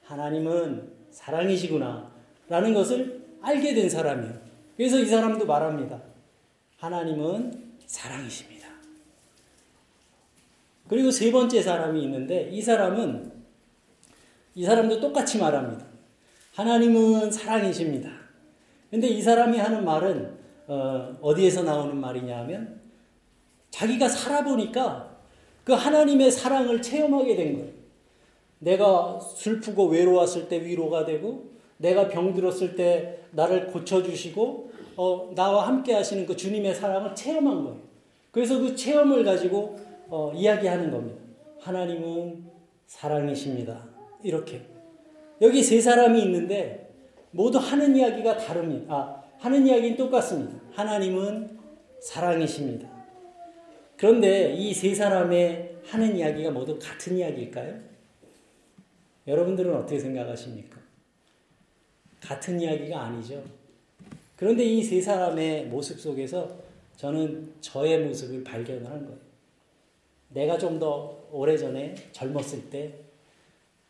하나님은 0.04 0.92
사랑이시구나 1.10 2.10
라는 2.48 2.74
것을 2.74 3.24
알게 3.40 3.74
된 3.74 3.88
사람이에요. 3.88 4.34
그래서 4.76 4.98
이 4.98 5.06
사람도 5.06 5.46
말합니다. 5.46 6.00
하나님은 6.78 7.76
사랑이십니다. 7.86 8.68
그리고 10.88 11.10
세 11.10 11.32
번째 11.32 11.62
사람이 11.62 12.02
있는데 12.02 12.50
이 12.50 12.60
사람은 12.60 13.32
이 14.54 14.64
사람도 14.64 15.00
똑같이 15.00 15.38
말합니다. 15.38 15.86
하나님은 16.54 17.32
사랑이십니다. 17.32 18.10
근데 18.90 19.08
이 19.08 19.20
사람이 19.20 19.58
하는 19.58 19.84
말은 19.84 20.38
어, 20.66 21.34
디에서 21.34 21.62
나오는 21.62 21.96
말이냐 21.96 22.38
하면 22.40 22.80
자기가 23.70 24.08
살아보니까 24.08 25.16
그 25.64 25.72
하나님의 25.72 26.30
사랑을 26.30 26.80
체험하게 26.80 27.36
된 27.36 27.56
거예요. 27.58 27.72
내가 28.60 29.18
슬프고 29.20 29.86
외로웠을 29.86 30.48
때 30.48 30.64
위로가 30.64 31.04
되고 31.04 31.53
내가 31.78 32.08
병들었을 32.08 32.76
때 32.76 33.20
나를 33.32 33.66
고쳐주시고 33.68 34.72
어, 34.96 35.32
나와 35.34 35.66
함께 35.66 35.92
하시는 35.94 36.24
그 36.26 36.36
주님의 36.36 36.74
사랑을 36.74 37.14
체험한 37.14 37.64
거예요. 37.64 37.78
그래서 38.30 38.58
그 38.58 38.74
체험을 38.76 39.24
가지고 39.24 39.76
어, 40.08 40.32
이야기하는 40.34 40.90
겁니다. 40.90 41.20
하나님은 41.60 42.44
사랑이십니다. 42.86 43.84
이렇게. 44.22 44.62
여기 45.40 45.62
세 45.62 45.80
사람이 45.80 46.22
있는데 46.22 46.92
모두 47.32 47.58
하는 47.58 47.96
이야기가 47.96 48.36
다릅니다. 48.36 48.94
아, 48.94 49.22
하는 49.38 49.66
이야기는 49.66 49.96
똑같습니다. 49.96 50.54
하나님은 50.72 51.58
사랑이십니다. 52.00 52.88
그런데 53.96 54.52
이 54.54 54.72
세 54.74 54.94
사람의 54.94 55.76
하는 55.86 56.16
이야기가 56.16 56.50
모두 56.50 56.78
같은 56.78 57.16
이야기일까요? 57.18 57.78
여러분들은 59.26 59.74
어떻게 59.74 59.98
생각하십니까? 59.98 60.78
같은 62.24 62.60
이야기가 62.60 63.00
아니죠. 63.00 63.42
그런데 64.36 64.64
이 64.64 64.82
세 64.82 65.00
사람의 65.00 65.66
모습 65.66 66.00
속에서 66.00 66.48
저는 66.96 67.54
저의 67.60 67.98
모습을 68.04 68.42
발견하는 68.44 69.04
거예요. 69.06 69.18
내가 70.30 70.58
좀 70.58 70.78
더 70.78 71.16
오래전에 71.30 71.94
젊었을 72.12 72.70
때 72.70 72.94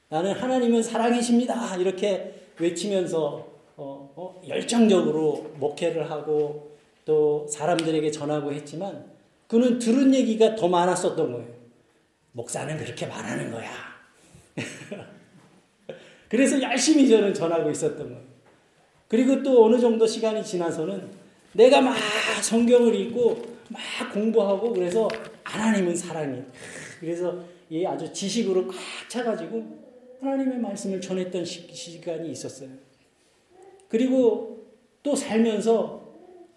나는 0.09 0.33
하나님은 0.33 0.83
사랑이십니다. 0.83 1.77
이렇게 1.77 2.35
외치면서 2.59 3.47
어, 3.77 4.13
어, 4.17 4.41
열정적으로 4.47 5.53
목회를 5.59 6.11
하고 6.11 6.77
또 7.05 7.47
사람들에게 7.49 8.11
전하고 8.11 8.53
했지만 8.53 9.11
그는 9.49 9.79
들은 9.79 10.15
얘기가 10.15 10.55
더 10.55 10.69
많았었던 10.69 11.33
거예요. 11.33 11.55
목사는 12.33 12.77
그렇게 12.79 13.07
말하는 13.07 13.51
거야. 13.51 13.71
그래서 16.29 16.61
열심히 16.61 17.09
저는 17.09 17.35
전하고 17.35 17.71
있었던 17.71 18.09
거예요. 18.09 18.23
그리고 19.09 19.43
또 19.43 19.65
어느 19.65 19.79
정도 19.79 20.07
시간이 20.07 20.45
지나서는 20.45 21.11
내가 21.53 21.81
막 21.81 21.95
성경을 22.43 22.95
읽고 22.95 23.43
막 23.69 24.13
공부하고 24.13 24.73
그래서 24.73 25.09
하나님은 25.45 25.95
사랑이. 25.95 26.43
그래서 27.01 27.45
이 27.71 27.85
아주 27.85 28.13
지식으로 28.13 28.67
꽉 28.67 28.75
차가지고 29.09 29.85
하나님의 30.21 30.59
말씀을 30.59 31.01
전했던 31.01 31.45
시간이 31.45 32.31
있었어요. 32.31 32.71
그리고 33.89 34.67
또 35.03 35.15
살면서 35.15 36.03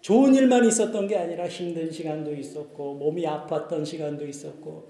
좋은 0.00 0.34
일만 0.34 0.64
있었던 0.64 1.06
게 1.06 1.16
아니라 1.16 1.48
힘든 1.48 1.90
시간도 1.90 2.34
있었고, 2.34 2.94
몸이 2.94 3.24
아팠던 3.24 3.84
시간도 3.84 4.26
있었고, 4.26 4.88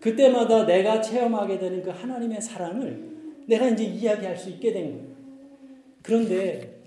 그때마다 0.00 0.66
내가 0.66 1.00
체험하게 1.00 1.58
되는 1.58 1.82
그 1.82 1.90
하나님의 1.90 2.40
사랑을 2.40 3.17
내가 3.48 3.66
이제 3.68 3.82
이야기할 3.84 4.36
수 4.36 4.50
있게 4.50 4.72
된 4.72 4.92
거예요. 4.92 5.16
그런데 6.02 6.80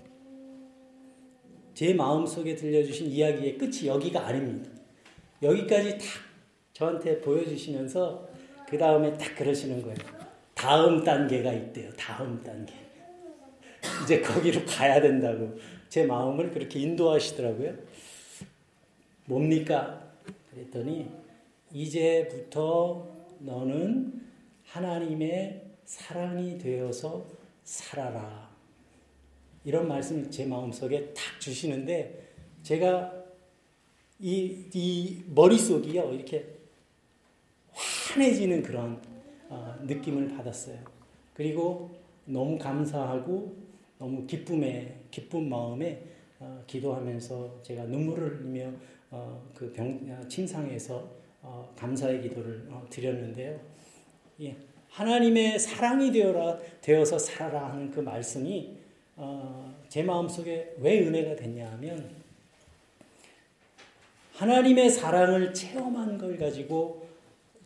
제 1.74 1.92
마음속에 1.92 2.54
들려주신 2.54 3.08
이야기의 3.08 3.58
끝이 3.58 3.86
여기가 3.86 4.24
아닙니다. 4.24 4.70
여기까지 5.42 5.98
딱 5.98 6.06
저한테 6.72 7.20
보여주시면서 7.20 8.28
그 8.68 8.78
다음에 8.78 9.12
딱 9.18 9.34
그러시는 9.34 9.82
거예요. 9.82 9.96
다음 10.54 11.02
단계가 11.02 11.52
있대요. 11.52 11.92
다음 11.94 12.40
단계. 12.44 12.72
이제 14.04 14.20
거기로 14.20 14.64
가야 14.64 15.00
된다고 15.00 15.58
제 15.88 16.04
마음을 16.04 16.52
그렇게 16.52 16.78
인도하시더라고요. 16.78 17.74
뭡니까? 19.24 20.12
그랬더니 20.50 21.10
이제부터 21.72 23.08
너는 23.40 24.22
하나님의 24.66 25.61
사랑이 25.84 26.58
되어서 26.58 27.24
살아라. 27.64 28.50
이런 29.64 29.86
말씀을 29.88 30.30
제 30.30 30.44
마음속에 30.44 31.12
탁 31.14 31.40
주시는데 31.40 32.32
제가 32.62 33.22
이, 34.18 34.68
이 34.72 35.24
머릿속이요, 35.28 36.12
이렇게 36.12 36.46
환해지는 37.72 38.62
그런 38.62 39.00
어, 39.48 39.76
느낌을 39.82 40.28
받았어요. 40.36 40.78
그리고 41.34 41.90
너무 42.24 42.58
감사하고 42.58 43.56
너무 43.98 44.26
기쁨에 44.26 45.00
기쁜 45.10 45.48
마음에 45.48 46.02
어, 46.38 46.62
기도하면서 46.66 47.62
제가 47.62 47.84
눈물을 47.84 48.40
흘리며 48.40 48.72
어, 49.10 49.42
그 49.54 49.72
병, 49.72 50.28
침상에서 50.28 51.22
감사의 51.76 52.22
기도를 52.22 52.68
드렸는데요. 52.88 53.60
예, 54.40 54.56
하나님의 54.92 55.58
사랑이 55.58 56.12
되어라 56.12 56.58
되어서 56.82 57.18
살아라 57.18 57.70
하는 57.70 57.90
그 57.90 58.00
말씀이 58.00 58.76
제 59.88 60.02
마음 60.02 60.28
속에 60.28 60.76
왜 60.80 61.06
은혜가 61.06 61.36
됐냐 61.36 61.70
하면 61.72 62.10
하나님의 64.34 64.90
사랑을 64.90 65.54
체험한 65.54 66.18
걸 66.18 66.36
가지고 66.36 67.06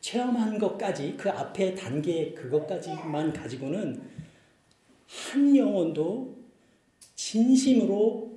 체험한 0.01 0.59
것까지 0.59 1.17
그 1.17 1.29
앞에 1.31 1.75
단계 1.75 2.33
그것까지만 2.33 3.33
가지고는 3.33 4.01
한 5.09 5.57
영혼도 5.57 6.37
진심으로 7.17 8.37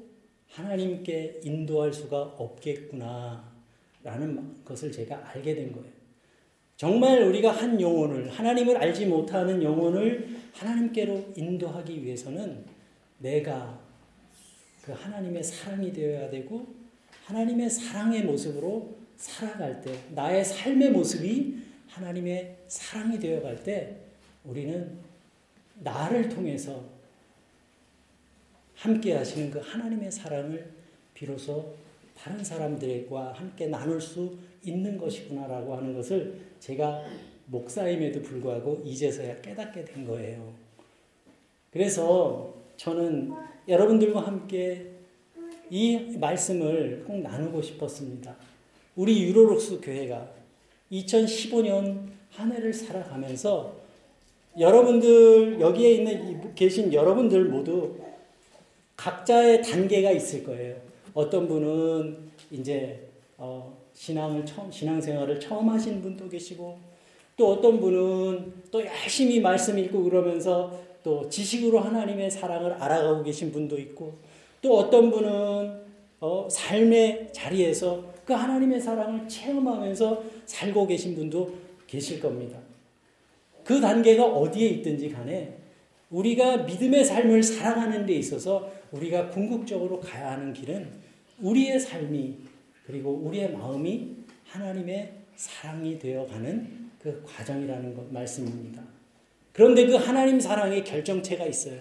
하나님께 0.50 1.42
인도할 1.44 1.94
수가 1.94 2.22
없겠구나 2.38 3.52
라는 4.04 4.64
것을 4.66 4.92
제가 4.92 5.30
알게 5.30 5.54
된 5.54 5.72
거예요. 5.72 5.99
정말 6.80 7.22
우리가 7.24 7.52
한 7.52 7.82
영혼을 7.82 8.30
하나님을 8.30 8.78
알지 8.78 9.06
못하는 9.08 9.62
영혼을 9.62 10.30
하나님께로 10.54 11.34
인도하기 11.36 12.06
위해서는 12.06 12.64
내가 13.18 13.78
그 14.82 14.94
하나님의 14.94 15.44
사랑이 15.44 15.92
되어야 15.92 16.30
되고 16.30 16.66
하나님의 17.26 17.70
사랑의 17.70 18.24
모습으로 18.24 18.96
살아갈 19.18 19.82
때, 19.82 19.94
나의 20.16 20.46
삶의 20.46 20.92
모습이 20.92 21.58
하나님의 21.90 22.56
사랑이 22.70 23.20
되어갈 23.20 23.62
때, 23.62 23.98
우리는 24.46 25.00
나를 25.80 26.30
통해서 26.30 26.82
함께 28.76 29.16
하시는 29.16 29.52
그 29.52 29.60
하나님의 29.60 30.14
사랑을 30.14 30.72
비로소 31.14 31.76
다른 32.22 32.44
사람들과 32.44 33.32
함께 33.32 33.68
나눌 33.68 34.02
수 34.02 34.38
있는 34.64 34.98
것이구나라고 34.98 35.76
하는 35.76 35.94
것을 35.94 36.38
제가 36.60 37.02
목사임에도 37.46 38.22
불구하고 38.22 38.82
이제서야 38.84 39.40
깨닫게 39.42 39.86
된 39.86 40.06
거예요. 40.06 40.54
그래서 41.72 42.54
저는 42.76 43.32
여러분들과 43.68 44.22
함께 44.22 44.88
이 45.70 46.18
말씀을 46.18 47.04
꼭 47.06 47.22
나누고 47.22 47.62
싶었습니다. 47.62 48.36
우리 48.96 49.24
유로록스 49.24 49.80
교회가 49.82 50.30
2015년 50.92 52.10
한 52.32 52.52
해를 52.52 52.74
살아가면서 52.74 53.76
여러분들 54.60 55.62
여기에 55.62 55.92
있는 55.92 56.56
계신 56.56 56.92
여러분들 56.92 57.46
모두 57.46 57.96
각자의 58.98 59.62
단계가 59.64 60.12
있을 60.12 60.44
거예요. 60.44 60.89
어떤 61.14 61.48
분은 61.48 62.18
이제 62.52 63.08
어, 63.38 63.78
신앙을 63.94 64.46
처음 64.46 64.72
신앙생활을 64.72 65.40
처음 65.40 65.70
하신 65.70 66.02
분도 66.02 66.28
계시고 66.30 66.78
또 67.36 67.54
어떤 67.54 67.80
분은 67.80 68.54
또 68.72 68.86
열심히 68.86 69.40
말씀 69.40 69.78
읽고 69.78 70.04
그러면서 70.04 70.78
또 71.04 71.30
지식으로 71.30 71.80
하나님의 71.80 72.30
사랑을 72.30 72.74
알아가고 72.74 73.24
계신 73.24 73.52
분도 73.52 73.78
있고 73.80 74.14
또 74.62 74.78
어떤 74.78 75.10
분은 75.10 75.90
어, 76.20 76.48
삶의 76.52 77.30
자리에서 77.32 78.04
그 78.26 78.34
하나님의 78.34 78.82
사랑을 78.82 79.28
체험하면서 79.28 80.24
살고 80.46 80.88
계신 80.88 81.16
분도 81.16 81.54
계실 81.88 82.20
겁니다. 82.20 82.60
그 83.64 83.80
단계가 83.80 84.26
어디에 84.26 84.68
있든지 84.68 85.10
간에 85.10 85.58
우리가 86.10 86.58
믿음의 86.58 87.06
삶을 87.06 87.42
살아가는 87.42 88.06
데 88.06 88.14
있어서 88.16 88.70
우리가 88.92 89.30
궁극적으로 89.30 90.00
가야 90.00 90.32
하는 90.32 90.54
길은 90.54 90.90
우리의 91.42 91.80
삶이 91.80 92.38
그리고 92.86 93.12
우리의 93.12 93.52
마음이 93.52 94.16
하나님의 94.46 95.14
사랑이 95.36 96.00
되어가는 96.00 96.90
그 97.02 97.24
과정이라는 97.26 97.96
것 97.96 98.12
말씀입니다. 98.12 98.84
그런데 99.54 99.86
그 99.86 99.96
하나님 99.96 100.40
사랑의 100.40 100.84
결정체가 100.84 101.46
있어요. 101.46 101.80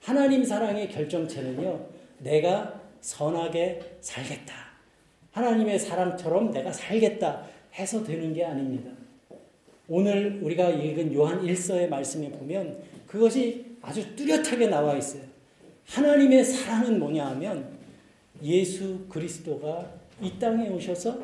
하나님 0.00 0.44
사랑의 0.44 0.88
결정체는요, 0.88 1.86
내가 2.18 2.80
선하게 3.00 3.98
살겠다. 4.00 4.54
하나님의 5.32 5.78
사랑처럼 5.78 6.50
내가 6.50 6.72
살겠다 6.72 7.46
해서 7.74 8.02
되는 8.02 8.32
게 8.32 8.44
아닙니다. 8.44 8.90
오늘 9.88 10.40
우리가 10.42 10.70
읽은 10.70 11.14
요한 11.14 11.42
1서의 11.42 11.88
말씀에 11.88 12.30
보면 12.30 12.82
그것이 13.06 13.76
아주 13.82 14.16
뚜렷하게 14.16 14.66
나와 14.68 14.96
있어요. 14.96 15.25
하나님의 15.86 16.44
사랑은 16.44 16.98
뭐냐 16.98 17.26
하면 17.26 17.76
예수 18.42 19.06
그리스도가 19.08 19.90
이 20.20 20.32
땅에 20.38 20.68
오셔서 20.68 21.18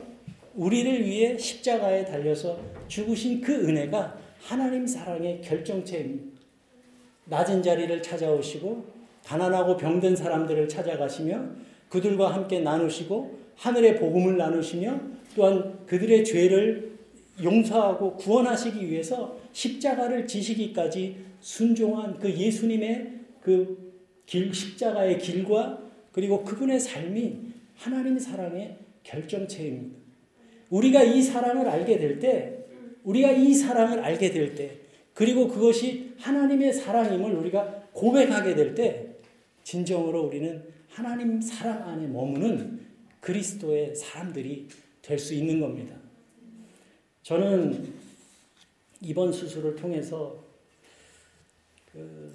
우리를 0.54 1.04
위해 1.04 1.36
십자가에 1.36 2.04
달려서 2.04 2.58
죽으신 2.88 3.40
그 3.40 3.52
은혜가 3.52 4.18
하나님 4.40 4.86
사랑의 4.86 5.40
결정체입니다. 5.40 6.40
낮은 7.26 7.62
자리를 7.62 8.02
찾아오시고 8.02 8.84
가난하고 9.24 9.76
병든 9.76 10.16
사람들을 10.16 10.68
찾아가시며 10.68 11.40
그들과 11.88 12.34
함께 12.34 12.60
나누시고 12.60 13.38
하늘의 13.56 13.96
복음을 13.98 14.36
나누시며 14.36 15.00
또한 15.36 15.86
그들의 15.86 16.24
죄를 16.24 16.92
용서하고 17.42 18.16
구원하시기 18.16 18.90
위해서 18.90 19.38
십자가를 19.52 20.26
지시기까지 20.26 21.16
순종한 21.40 22.18
그 22.18 22.30
예수님의 22.30 23.12
그 23.40 23.91
길, 24.26 24.52
십자가의 24.52 25.18
길과 25.18 25.82
그리고 26.12 26.44
그분의 26.44 26.80
삶이 26.80 27.52
하나님 27.76 28.18
사랑의 28.18 28.76
결정체입니다. 29.02 29.96
우리가 30.70 31.02
이 31.02 31.20
사랑을 31.22 31.68
알게 31.68 31.98
될 31.98 32.18
때, 32.18 32.64
우리가 33.04 33.32
이 33.32 33.52
사랑을 33.54 34.00
알게 34.00 34.30
될 34.30 34.54
때, 34.54 34.78
그리고 35.14 35.48
그것이 35.48 36.14
하나님의 36.18 36.72
사랑임을 36.72 37.34
우리가 37.34 37.88
고백하게 37.92 38.54
될 38.54 38.74
때, 38.74 39.16
진정으로 39.64 40.22
우리는 40.22 40.64
하나님 40.88 41.40
사랑 41.40 41.88
안에 41.88 42.06
머무는 42.06 42.80
그리스도의 43.20 43.94
사람들이 43.94 44.68
될 45.02 45.18
수 45.18 45.34
있는 45.34 45.60
겁니다. 45.60 45.96
저는 47.22 47.92
이번 49.00 49.32
수술을 49.32 49.76
통해서 49.76 50.42
그 51.92 52.32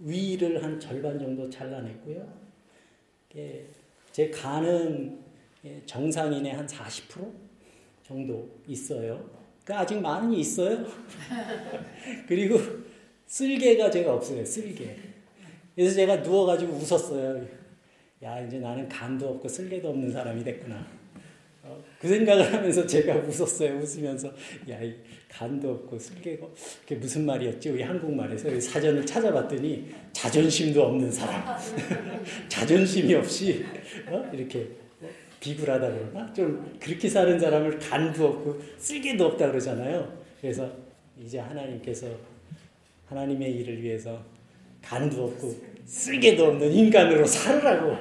위를 0.00 0.62
한 0.62 0.78
절반 0.78 1.18
정도 1.18 1.48
잘라냈고요. 1.48 2.44
제 4.12 4.30
간은 4.30 5.18
정상인의 5.86 6.52
한 6.52 6.66
40% 6.66 7.32
정도 8.02 8.48
있어요. 8.66 9.28
그 9.64 9.74
아직 9.74 9.98
많이 10.00 10.40
있어요. 10.40 10.84
그리고 12.28 12.58
쓸개가 13.26 13.90
제가 13.90 14.14
없어요. 14.14 14.44
쓸개. 14.44 14.94
그래서 15.74 15.94
제가 15.94 16.16
누워가지고 16.16 16.74
웃었어요. 16.74 17.46
야 18.22 18.40
이제 18.40 18.58
나는 18.58 18.88
간도 18.88 19.30
없고 19.30 19.48
쓸개도 19.48 19.88
없는 19.88 20.12
사람이 20.12 20.44
됐구나. 20.44 20.86
어, 21.66 21.82
그 21.98 22.06
생각을 22.08 22.52
하면서 22.52 22.86
제가 22.86 23.16
웃었어요. 23.16 23.78
웃으면서 23.78 24.28
야, 24.68 24.80
이 24.82 24.94
간도 25.28 25.70
없고 25.70 25.98
쓸개고 25.98 26.54
그게 26.82 26.96
무슨 26.96 27.24
말이었지? 27.24 27.70
우리 27.70 27.82
한국말에서 27.82 28.60
사전을 28.60 29.06
찾아봤더니 29.06 29.88
자존심도 30.12 30.82
없는 30.82 31.10
사람, 31.10 31.42
자존심이 32.48 33.14
없이 33.14 33.64
어? 34.06 34.30
이렇게 34.32 34.68
비굴하다 35.40 35.90
그러나 35.90 36.32
좀 36.32 36.76
그렇게 36.78 37.08
사는 37.08 37.38
사람을 37.38 37.78
간도 37.78 38.26
없고 38.28 38.60
쓸개도 38.78 39.24
없다 39.26 39.48
그러잖아요. 39.50 40.22
그래서 40.40 40.70
이제 41.18 41.38
하나님께서 41.38 42.06
하나님의 43.06 43.52
일을 43.56 43.82
위해서 43.82 44.22
간도 44.82 45.24
없고 45.24 45.54
쓸개도 45.86 46.44
없는 46.44 46.70
인간으로 46.70 47.24
살으라고 47.24 47.96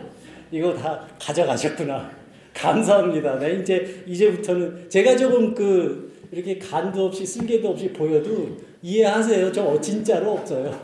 이거 0.51 0.73
다 0.73 1.07
가져가셨구나. 1.19 2.22
감사합니다. 2.53 3.39
네, 3.39 3.59
이제 3.61 4.03
이제부터는 4.07 4.89
제가 4.89 5.15
조금 5.17 5.53
그 5.53 6.13
이렇게 6.31 6.57
간도 6.57 7.05
없이 7.05 7.25
쓸개도 7.25 7.69
없이 7.69 7.89
보여도 7.89 8.57
이해하세요. 8.81 9.51
저 9.51 9.79
진짜로 9.79 10.33
없어요. 10.33 10.83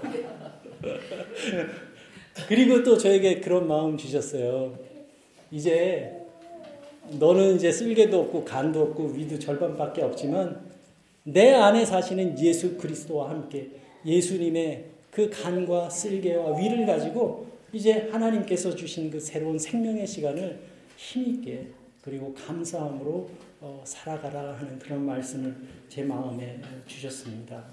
그리고 2.48 2.84
또 2.84 2.98
저에게 2.98 3.40
그런 3.40 3.68
마음 3.68 3.98
주셨어요. 3.98 4.78
이제 5.52 6.12
너는 7.18 7.56
이제 7.56 7.72
쓸개도 7.72 8.20
없고 8.22 8.46
간도 8.46 8.82
없고 8.84 9.14
위도 9.16 9.40
절반밖에 9.40 10.04
없지만 10.04 10.70
내 11.24 11.54
안에 11.54 11.86
사시는 11.86 12.40
예수 12.40 12.78
그리스도와 12.78 13.30
함께 13.30 13.70
예수님의 14.06 14.86
그 15.12 15.30
간과 15.30 15.90
쓸개와 15.90 16.58
위를 16.58 16.86
가지고 16.86 17.48
이제 17.74 18.08
하나님께서 18.12 18.76
주신 18.76 19.12
그 19.12 19.20
새로운 19.20 19.58
생명의 19.58 20.08
시간을 20.08 20.60
힘있게 21.00 21.72
그리고 22.02 22.34
감사함으로 22.34 23.30
어, 23.62 23.82
살아가라 23.86 24.58
하는 24.58 24.78
그런 24.78 25.06
말씀을 25.06 25.56
제 25.88 26.04
마음에 26.04 26.62
주셨습니다. 26.86 27.64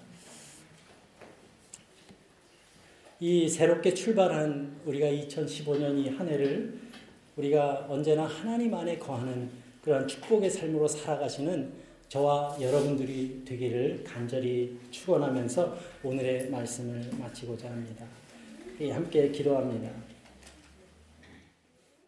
이 3.18 3.48
새롭게 3.48 3.94
출발한 3.94 4.80
우리가 4.84 5.06
2015년 5.06 6.04
이 6.04 6.08
한 6.08 6.28
해를 6.28 6.78
우리가 7.36 7.86
언제나 7.88 8.24
하나님 8.26 8.74
안에 8.74 8.98
거하는 8.98 9.50
그런 9.82 10.06
축복의 10.06 10.50
삶으로 10.50 10.86
살아가시는 10.88 11.72
저와 12.08 12.56
여러분들이 12.60 13.42
되기를 13.44 14.04
간절히 14.04 14.78
축원하면서 14.90 15.76
오늘의 16.02 16.50
말씀을 16.50 17.10
마치고자 17.18 17.68
합니다. 17.68 18.06
함께 18.92 19.30
기도합니다. 19.30 20.05